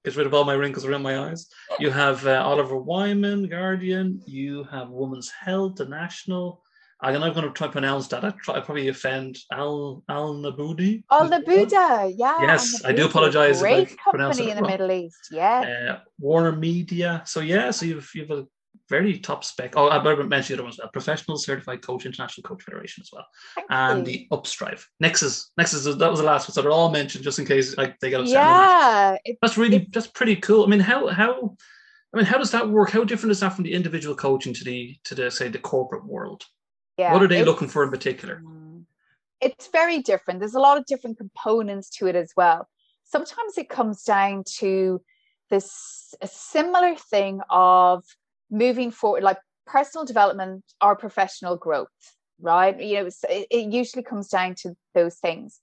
[0.03, 1.47] gets rid of all my wrinkles around my eyes.
[1.79, 4.21] You have uh, Oliver Wyman, Guardian.
[4.25, 6.61] You have Women's Health, the National.
[7.01, 8.25] I'm not going to try to pronounce that.
[8.25, 11.03] I try I probably offend Al Al Naboudi.
[11.09, 12.41] Al Nabooda, yeah.
[12.41, 13.61] Yes, I do apologize.
[13.61, 14.67] Great company in the.
[14.67, 15.61] Middle East, yeah.
[15.91, 17.21] Uh, Warner Media.
[17.25, 18.45] So yeah, so you've you've a
[18.89, 19.73] very top spec.
[19.75, 20.79] Oh, I better mention the other ones.
[20.79, 23.25] A professional certified coach, international coach federation as well,
[23.69, 24.83] and the Upstrive.
[24.99, 25.83] Nexus, Nexus.
[25.83, 26.53] That was the last one.
[26.53, 28.25] So they're all mentioned just in case like they got.
[28.25, 30.63] Yeah, it, that's really that's pretty cool.
[30.63, 31.55] I mean, how how.
[32.11, 32.89] I mean, how does that work?
[32.89, 36.05] How different is that from the individual coaching to the to the say the corporate
[36.05, 36.43] world?
[36.99, 38.83] yeah what are they looking for in particular mm.
[39.41, 42.67] it's very different there's a lot of different components to it as well
[43.05, 45.01] sometimes it comes down to
[45.49, 48.03] this a similar thing of
[48.49, 51.87] moving forward like personal development or professional growth
[52.41, 55.59] right you know it, it usually comes down to those things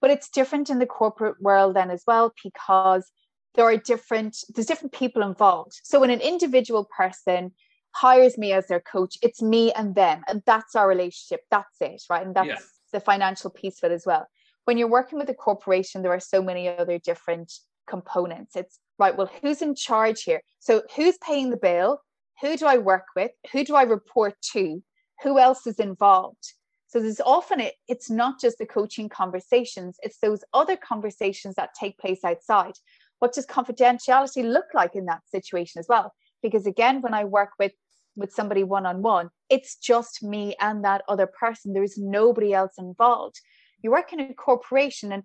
[0.00, 3.10] But it's different in the corporate world then as well because
[3.56, 5.80] there are different there's different people involved.
[5.82, 7.52] So when an individual person
[7.92, 11.40] hires me as their coach, it's me and them, and that's our relationship.
[11.50, 12.24] That's it, right?
[12.24, 12.58] And that's yeah.
[12.92, 14.26] the financial piece of it as well.
[14.66, 17.52] When you're working with a corporation, there are so many other different
[17.88, 18.54] components.
[18.54, 20.42] It's right, well, who's in charge here?
[20.58, 22.00] So who's paying the bill?
[22.40, 23.32] Who do I work with?
[23.52, 24.82] Who do I report to?
[25.22, 26.52] Who else is involved?
[26.88, 31.74] So there's often it, it's not just the coaching conversations, it's those other conversations that
[31.78, 32.74] take place outside.
[33.18, 36.12] What does confidentiality look like in that situation as well?
[36.42, 37.72] Because again, when I work with
[38.14, 41.72] with somebody one on one, it's just me and that other person.
[41.72, 43.38] There's nobody else involved.
[43.82, 45.22] You work in a corporation and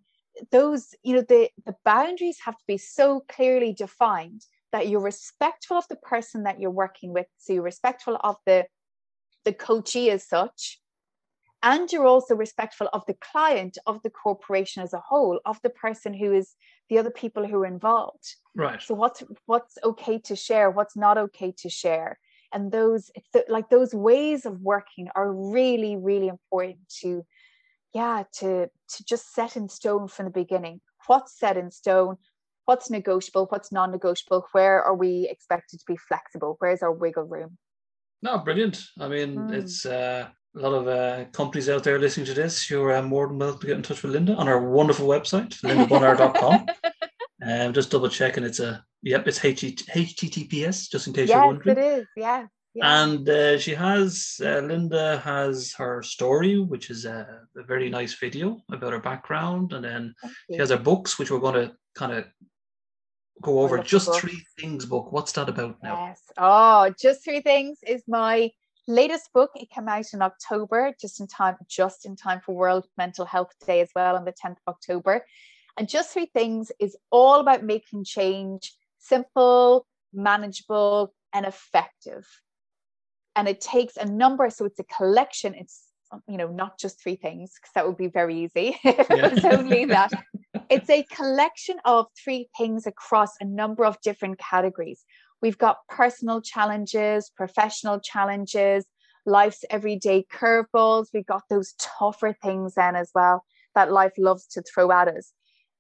[0.52, 4.42] those, you know, the, the boundaries have to be so clearly defined
[4.72, 7.28] that you're respectful of the person that you're working with.
[7.38, 8.66] So you're respectful of the
[9.44, 10.80] the coachee as such.
[11.64, 15.70] And you're also respectful of the client, of the corporation as a whole, of the
[15.70, 16.56] person who is
[16.90, 18.36] the other people who are involved.
[18.56, 18.82] Right.
[18.82, 22.18] So what's what's okay to share, what's not okay to share
[22.52, 27.26] and those it's the, like those ways of working are really really important to
[27.94, 32.18] yeah to to just set in stone from the beginning what's set in stone
[32.72, 37.58] what's negotiable what's non-negotiable where are we expected to be flexible where's our wiggle room
[38.22, 39.54] no brilliant i mean mm.
[39.54, 43.28] it's uh, a lot of uh, companies out there listening to this you're uh, more
[43.28, 46.66] than welcome to get in touch with linda on our wonderful website lindabonnar.com
[47.42, 51.48] and um, just double checking it's a Yep, it's HTTPS, just in case yes, you're
[51.48, 51.76] wondering.
[51.76, 52.08] Yes, it is.
[52.16, 52.46] Yeah.
[52.76, 53.04] yeah.
[53.04, 58.14] And uh, she has, uh, Linda has her story, which is a, a, very nice
[58.14, 59.74] video about her background.
[59.74, 60.14] And then
[60.52, 62.26] she has her books, which we're going to kind of
[63.42, 63.80] go over.
[63.80, 65.12] Just Three Things book.
[65.12, 66.08] What's that about now?
[66.08, 66.22] Yes.
[66.38, 68.52] Oh, Just Three Things is my
[68.88, 69.52] latest book.
[69.56, 73.52] It came out in October, just in time, just in time for World Mental Health
[73.66, 75.26] Day as well on the 10th of October.
[75.78, 82.28] And Just Three Things is all about making change simple, manageable, and effective.
[83.36, 85.56] And it takes a number, so it's a collection.
[85.56, 85.88] It's
[86.28, 89.46] you know not just three things because that would be very easy if it was
[89.46, 90.12] only that.
[90.70, 95.04] It's a collection of three things across a number of different categories.
[95.42, 98.86] We've got personal challenges, professional challenges,
[99.26, 101.08] life's everyday curveballs.
[101.14, 103.44] We've got those tougher things then as well
[103.76, 105.34] that life loves to throw at us.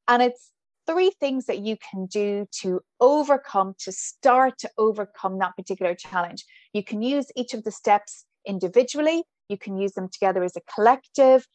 [0.07, 0.51] And it's
[0.87, 6.45] three things that you can do to overcome, to start to overcome that particular challenge.
[6.73, 10.61] You can use each of the steps individually, you can use them together as a
[10.73, 11.45] collective.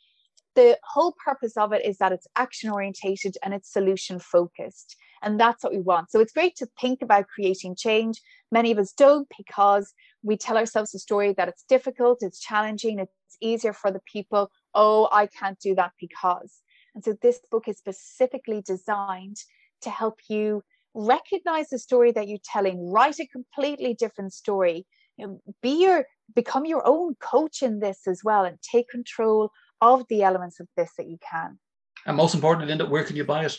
[0.57, 4.97] The whole purpose of it is that it's action orientated and it's solution focused.
[5.23, 6.11] And that's what we want.
[6.11, 8.21] So it's great to think about creating change.
[8.51, 9.93] Many of us don't because
[10.23, 14.51] we tell ourselves a story that it's difficult, it's challenging, it's easier for the people.
[14.75, 16.63] Oh, I can't do that because.
[16.95, 19.37] And so this book is specifically designed
[19.83, 20.63] to help you
[20.95, 24.87] recognize the story that you're telling, write a completely different story,
[25.19, 29.51] you know, be your become your own coach in this as well and take control
[29.81, 31.59] of the elements of this that you can.
[32.07, 33.59] And most importantly, Linda, where can you buy it?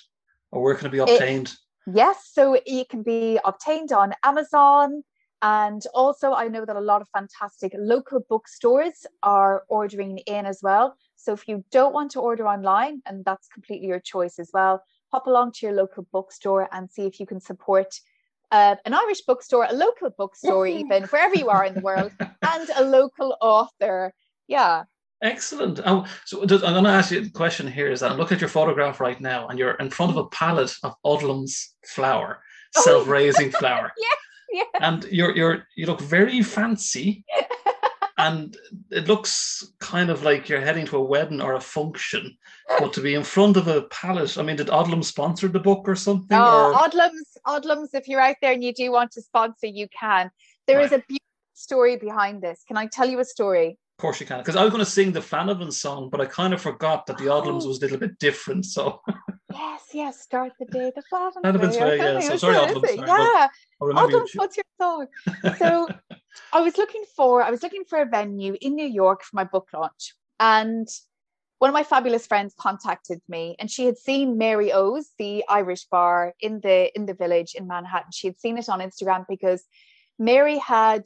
[0.52, 1.48] Or where can it be obtained?
[1.48, 5.04] It, yes, so it can be obtained on Amazon.
[5.42, 10.62] And also, I know that a lot of fantastic local bookstores are ordering in as
[10.64, 10.96] well.
[11.16, 14.82] So if you don't want to order online, and that's completely your choice as well,
[15.12, 18.00] pop along to your local bookstore and see if you can support
[18.52, 22.70] uh, an Irish bookstore, a local bookstore, even wherever you are in the world, and
[22.76, 24.14] a local author.
[24.48, 24.84] Yeah.
[25.22, 25.80] Excellent.
[25.86, 28.42] Oh, so I'm going to ask you a question here is that I'm looking at
[28.42, 32.40] your photograph right now and you're in front of a pallet of Odlum's flour,
[32.76, 33.92] oh, self-raising flour.
[33.98, 34.18] yes,
[34.52, 34.68] yes.
[34.80, 37.26] And you're, you're, you look very fancy
[38.20, 38.56] and
[38.92, 42.38] it looks kind of like you're heading to a wedding or a function,
[42.80, 44.38] but to be in front of a palace.
[44.38, 46.38] I mean, did Odlum sponsor the book or something?
[46.38, 46.90] Oh, or?
[46.90, 50.30] Odlum's, Odlum's, if you're out there and you do want to sponsor, you can.
[50.68, 50.86] There right.
[50.86, 51.18] is a beautiful
[51.56, 52.64] story behind this.
[52.68, 53.80] Can I tell you a story?
[53.98, 56.26] Of course you can, because I was going to sing the Flahavan song, but I
[56.26, 57.70] kind of forgot that the Odlums oh.
[57.70, 58.66] was a little bit different.
[58.66, 59.02] So
[59.52, 61.42] yes, yes, start the day the Flahavan.
[61.80, 61.98] way.
[61.98, 62.86] Yeah, so sorry, Odlums.
[62.86, 63.48] Sorry, yeah,
[63.82, 65.08] Odlums, what's your song?
[65.58, 65.88] So
[66.54, 69.46] I was looking for I was looking for a venue in New York for my
[69.46, 70.88] book launch, and
[71.58, 75.86] one of my fabulous friends contacted me, and she had seen Mary O's, the Irish
[75.86, 78.12] bar in the in the village in Manhattan.
[78.12, 79.64] She had seen it on Instagram because
[80.20, 81.06] Mary had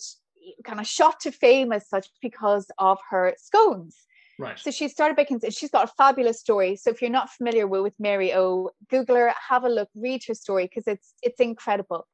[0.63, 3.95] kind of shot to fame as such because of her scones.
[4.39, 4.57] Right.
[4.57, 5.41] So she started baking.
[5.51, 6.75] She's got a fabulous story.
[6.75, 10.23] So if you're not familiar with, with Mary O, Google her, have a look, read
[10.27, 12.07] her story because it's it's incredible.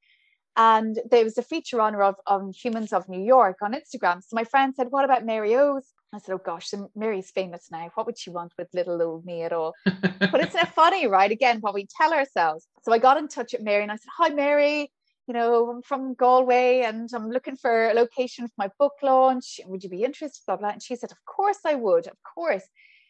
[0.58, 4.24] And there was a feature on her of, on Humans of New York on Instagram.
[4.24, 5.86] So my friend said, What about Mary O's?
[6.14, 7.92] I said, Oh gosh, so Mary's famous now.
[7.94, 9.74] What would she want with little old me at all?
[9.86, 11.32] but it's not funny, right?
[11.32, 12.68] Again, what we tell ourselves.
[12.82, 14.92] So I got in touch with Mary and I said, Hi, Mary.
[15.28, 19.60] You know, I'm from Galway and I'm looking for a location for my book launch.
[19.66, 20.42] Would you be interested?
[20.48, 20.70] Blah blah.
[20.70, 22.08] And she said, Of course I would.
[22.08, 22.64] Of course.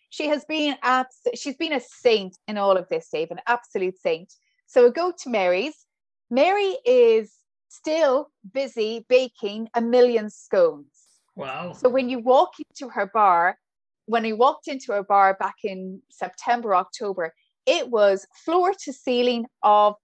[0.09, 3.99] She has been abs- she's been a saint in all of this, Dave, an absolute
[3.99, 4.33] saint.
[4.65, 5.85] So we go to Mary's.
[6.31, 7.33] Mary is
[7.69, 10.91] still busy baking a million scones.
[11.35, 11.73] Wow.
[11.73, 13.57] So when you walk into her bar,
[14.05, 17.33] when I walked into her bar back in September, October,
[17.65, 19.95] it was floor to ceiling of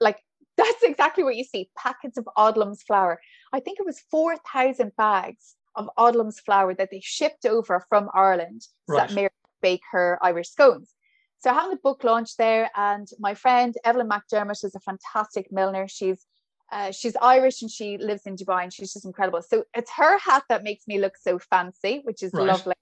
[0.00, 0.18] like
[0.62, 3.20] that's exactly what you see packets of Odlum's flour.
[3.52, 8.62] I think it was 4,000 bags of Odlum's flour that they shipped over from Ireland
[8.62, 9.08] so Right.
[9.08, 9.30] that Mary
[9.62, 10.94] bake her Irish scones.
[11.38, 15.50] So I have the book launch there, and my friend Evelyn McDermott is a fantastic
[15.50, 15.88] milliner.
[15.88, 16.26] She's
[16.72, 19.42] uh, she's Irish and she lives in Dubai, and she's just incredible.
[19.42, 22.46] So it's her hat that makes me look so fancy, which is Right.
[22.46, 22.74] lovely.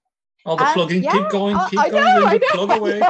[0.45, 1.03] All the And plugging.
[1.03, 1.57] yeah, keep going.
[1.69, 2.39] Keep I going.
[2.39, 3.01] know, Plug away.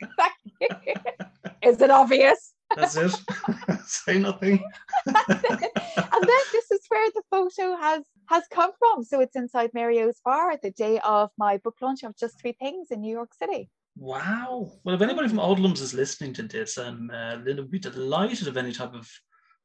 [0.00, 0.68] Exactly.
[1.62, 2.54] is it obvious?
[2.76, 3.12] That's it.
[3.86, 4.62] Say nothing.
[5.06, 9.02] and then this is where the photo has has come from.
[9.02, 12.40] So it's inside Mary O's bar at the day of my book launch of Just
[12.40, 13.70] Three Things in New York City.
[13.96, 14.72] Wow.
[14.84, 18.46] Well, if anybody from Odlums is listening to this, um, uh, Linda would be delighted
[18.46, 19.10] of any type of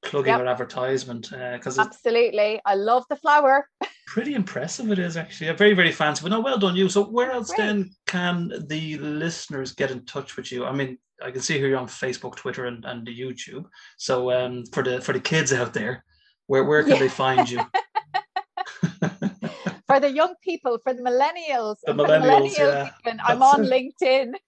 [0.04, 0.42] plugging Yep.
[0.42, 2.60] or advertisement because it's Absolutely.
[2.66, 3.68] I love the flower.
[4.08, 4.92] pretty impressive.
[4.92, 6.22] It is actually yeah, very, very fancy.
[6.24, 6.90] But no, well done you.
[6.90, 7.58] So, where else Great.
[7.66, 10.66] then can the listeners get in touch with you?
[10.66, 13.66] I mean, I can see here you're on Facebook, Twitter, and, and the YouTube.
[13.98, 16.04] So, um, for the for the kids out there,
[16.48, 17.00] where where can Yeah.
[17.00, 17.62] they find you?
[19.92, 22.92] For the young people, for the millennials, The and for millennials, yeah.
[23.06, 23.70] even, I'm on it.
[23.70, 24.32] LinkedIn.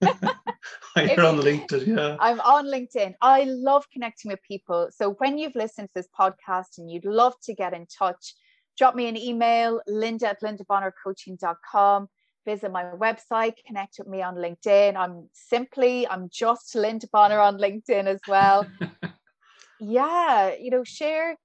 [0.96, 2.16] you're on LinkedIn, yeah.
[2.18, 3.14] I'm on LinkedIn.
[3.20, 4.88] I love connecting with people.
[4.90, 8.34] So when you've listened to this podcast and you'd love to get in touch,
[8.78, 12.08] drop me an email, linda at lindabonnarcoaching.com.
[12.46, 14.96] Visit my website, connect with me on LinkedIn.
[14.96, 18.66] I'm simply, I'm just Linda Bonnar on LinkedIn as well.
[19.78, 21.36] yeah, you know, share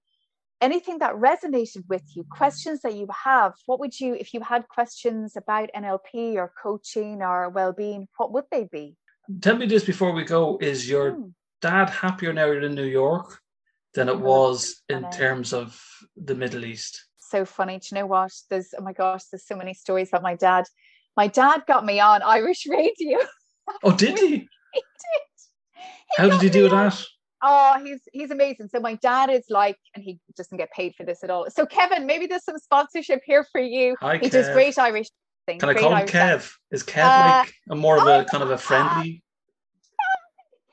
[0.61, 3.53] anything that resonated with you, questions that you have.
[3.65, 8.45] What would you, if you had questions about NLP or coaching or well-being, what would
[8.51, 8.95] they be?
[9.41, 11.27] Tell me this before we go: Is your Hmm.
[11.61, 13.39] dad happier now you're in New York
[13.93, 15.79] than it Oh, was in terms of
[16.15, 17.05] the Middle East?
[17.17, 17.77] so funny.
[17.77, 18.31] Do you know what?
[18.49, 20.65] There's oh my gosh, there's so many stories about my dad.
[21.15, 23.19] My dad got me on Irish radio.
[23.83, 24.27] Oh, did he?
[24.73, 25.25] he did.
[25.75, 25.81] He
[26.17, 27.05] How did he do on- that?
[27.41, 28.67] Oh, he's he's amazing.
[28.69, 31.49] So my dad is like, and he doesn't get paid for this at all.
[31.49, 33.95] So Kevin, maybe there's some sponsorship here for you.
[34.01, 35.07] Hi, he does great Irish
[35.45, 35.61] things.
[35.61, 36.11] Can I call him Irish.
[36.11, 36.51] Kev?
[36.71, 39.23] Is Kev Uh, like a more of oh, a kind of a friendly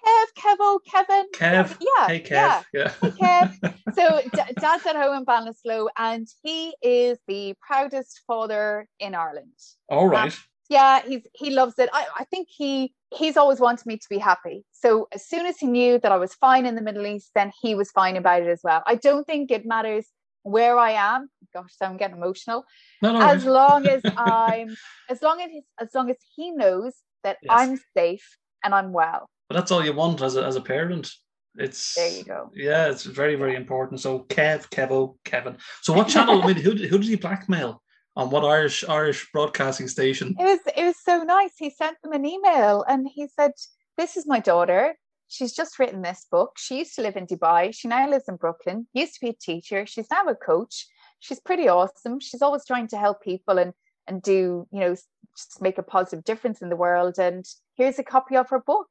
[0.07, 1.27] Kev, Kevo, Kevin.
[1.35, 1.77] Kev?
[1.81, 2.07] Yeah.
[2.07, 2.21] Hey.
[2.21, 2.65] Kev.
[2.73, 2.93] Yeah.
[3.01, 3.75] Hey, Kev.
[3.95, 9.53] so d- dad's at home in Ballinasloe and he is the proudest father in Ireland.
[9.89, 10.37] All right.
[10.69, 14.19] Yeah he's he loves it I, I think he he's always wanted me to be
[14.19, 17.31] happy so as soon as he knew that i was fine in the middle east
[17.35, 20.07] then he was fine about it as well i don't think it matters
[20.43, 22.65] where i am gosh i'm getting emotional
[23.03, 23.21] No, no.
[23.21, 23.47] as worries.
[23.47, 24.77] long as i'm
[25.09, 25.51] as long as
[25.81, 26.95] as long as he knows
[27.25, 27.53] that Yes.
[27.53, 31.11] i'm safe and i'm well But that's all you want as a, as a parent.
[31.59, 34.01] It's there you go Yeah, it's very, very important.
[34.01, 35.57] So Kev, Kevo, Kevin.
[35.83, 36.43] So what channel?
[36.43, 37.83] I mean, who who did he blackmail?
[38.17, 40.35] On what Irish Irish broadcasting station?
[40.39, 41.53] it was it was so nice.
[41.59, 43.53] He sent them an email and he said
[43.99, 44.97] this is my daughter.
[45.29, 46.53] She's just written this book.
[46.57, 47.75] She used to live in dubai.
[47.75, 48.87] She now lives in brooklyn.
[48.95, 49.85] Used to be a teacher.
[49.85, 50.87] She's now a coach.
[51.21, 52.21] She's pretty awesome.
[52.21, 53.73] She's always trying to help people and
[54.07, 54.95] and do you know
[55.37, 57.19] just make a positive difference in the world.
[57.19, 57.45] And
[57.75, 58.89] here's a copy of her book.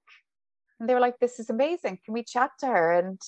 [0.79, 1.99] And they were like this is amazing.
[2.05, 2.91] Can we chat to her?
[2.91, 3.19] And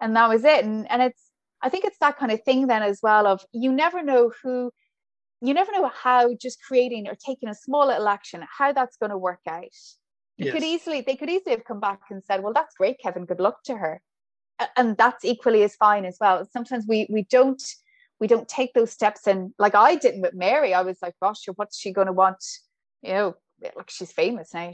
[0.00, 0.64] and that was it.
[0.64, 1.22] And and it's
[1.60, 4.70] i think it's that kind of thing then as well of you never know who
[5.40, 9.10] you never know how just creating or taking a small little action how that's going
[9.10, 9.64] to work out.
[10.36, 13.24] You could easily they could easily have come back and said well that's great kevin
[13.24, 14.00] good luck to her.
[14.76, 16.48] And that's equally as fine as well.
[16.52, 17.62] Sometimes we we don't
[18.20, 20.74] we don't take those steps and like i didn't with mary.
[20.74, 22.44] I was like gosh what's she going to want?
[23.02, 24.72] You know like she's famous now.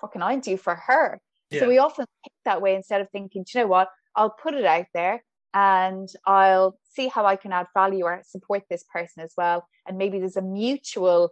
[0.00, 1.20] What can i do for her.
[1.50, 1.60] Yeah.
[1.60, 3.88] so we often think that way instead of thinking "Do you know what?
[4.16, 5.22] I'll put it out there
[5.54, 9.66] and I'll see how I can add value or support this person as well.
[9.86, 11.30] And maybe there's a mutual,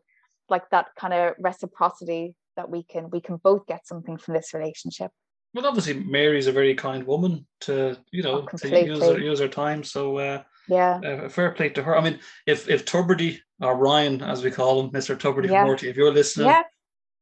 [0.49, 4.53] like that kind of reciprocity that we can we can both get something from this
[4.53, 5.11] relationship.
[5.55, 9.41] Well, obviously, Mary's a very kind woman to you know Oh, to use her, use
[9.41, 9.83] her time.
[9.85, 11.97] So uh, Yeah, uh, fair play to her.
[11.97, 15.63] I mean, if if Tubridy or Ryan, as we call him, Mister Tubridy Yeah.
[15.63, 16.63] from RT, if you're listening, yeah,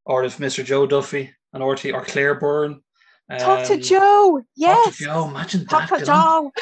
[0.05, 2.82] or if Mister Joe Duffy and RT or Claire Byrne,
[3.39, 4.43] Talk to Um, Joe.
[4.57, 4.85] Yes.
[4.87, 5.29] Talk to Joe.
[5.29, 5.99] Imagine Talk that.
[6.01, 6.53] to Joe.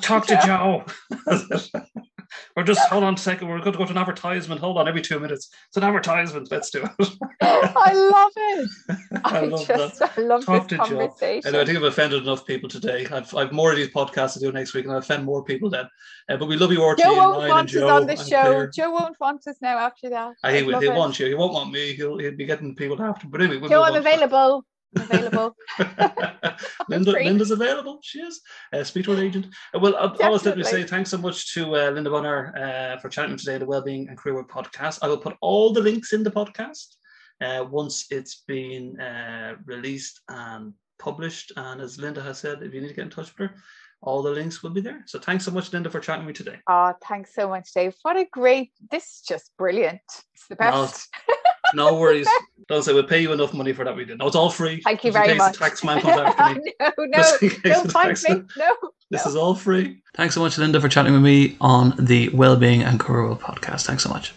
[0.00, 0.84] Talk to Joe.
[2.56, 3.48] We're just hold on a second.
[3.48, 4.60] We're going to go to an advertisement.
[4.60, 5.48] Hold on, every two minutes.
[5.68, 6.50] It's an advertisement.
[6.50, 6.90] Let's do it.
[7.42, 8.70] I love it.
[9.24, 10.12] I I, love that.
[10.16, 10.96] I love Talk this to Joe.
[10.98, 11.48] conversation.
[11.48, 13.06] Anyway, I think I've offended enough people today.
[13.12, 15.70] I've, I've more of these podcasts to do next week, and I'll offend more people
[15.70, 15.84] then.
[16.28, 17.88] Uh, but we love you, RT, Joe and won't Ryan want and us Joe.
[17.88, 18.42] on the show.
[18.42, 18.70] Claire.
[18.70, 20.34] Joe won't want us now after that.
[20.42, 20.66] He I it.
[20.94, 21.26] want you.
[21.26, 21.92] He won't want me.
[21.94, 23.28] He'll, he'll be getting people after.
[23.28, 24.64] But anyway, we'll Joe, I'm available.
[24.96, 25.56] Available.
[26.88, 27.12] Linda.
[27.12, 27.98] Linda's available.
[28.02, 28.40] She is.
[28.72, 29.46] Uh, speak to an agent.
[29.74, 33.00] Uh, well, I'll always let me say thanks so much to uh, Linda Bonnar uh,
[33.00, 34.98] for chatting today, the Wellbeing and Career Work podcast.
[35.02, 36.96] I will put all the links in the podcast
[37.40, 41.52] uh, once it's been uh, released and published.
[41.56, 43.56] And as Linda has said, if you need to get in touch with her,
[44.02, 45.02] all the links will be there.
[45.06, 46.58] So thanks so much, Linda, for chatting with me today.
[46.68, 47.94] Oh, thanks so much, Dave.
[48.02, 50.00] What a great this is just brilliant.
[50.34, 51.08] It's the best.
[51.28, 51.35] No
[51.74, 52.28] worries.
[52.68, 53.94] Don't say we'll pay you enough money for that.
[53.94, 54.18] We did.
[54.18, 54.80] No, it's all free.
[54.82, 55.56] Thank you very much.
[55.58, 56.72] Tax man comes after me.
[56.80, 58.42] no, no, Just in case no, the fight tax me.
[58.56, 58.76] No.
[59.10, 59.30] This No.
[59.30, 60.02] is all free.
[60.14, 63.86] Thanks so much, Linda, for chatting with me on the Wellbeing and Career World podcast.
[63.86, 64.32] Thanks so much.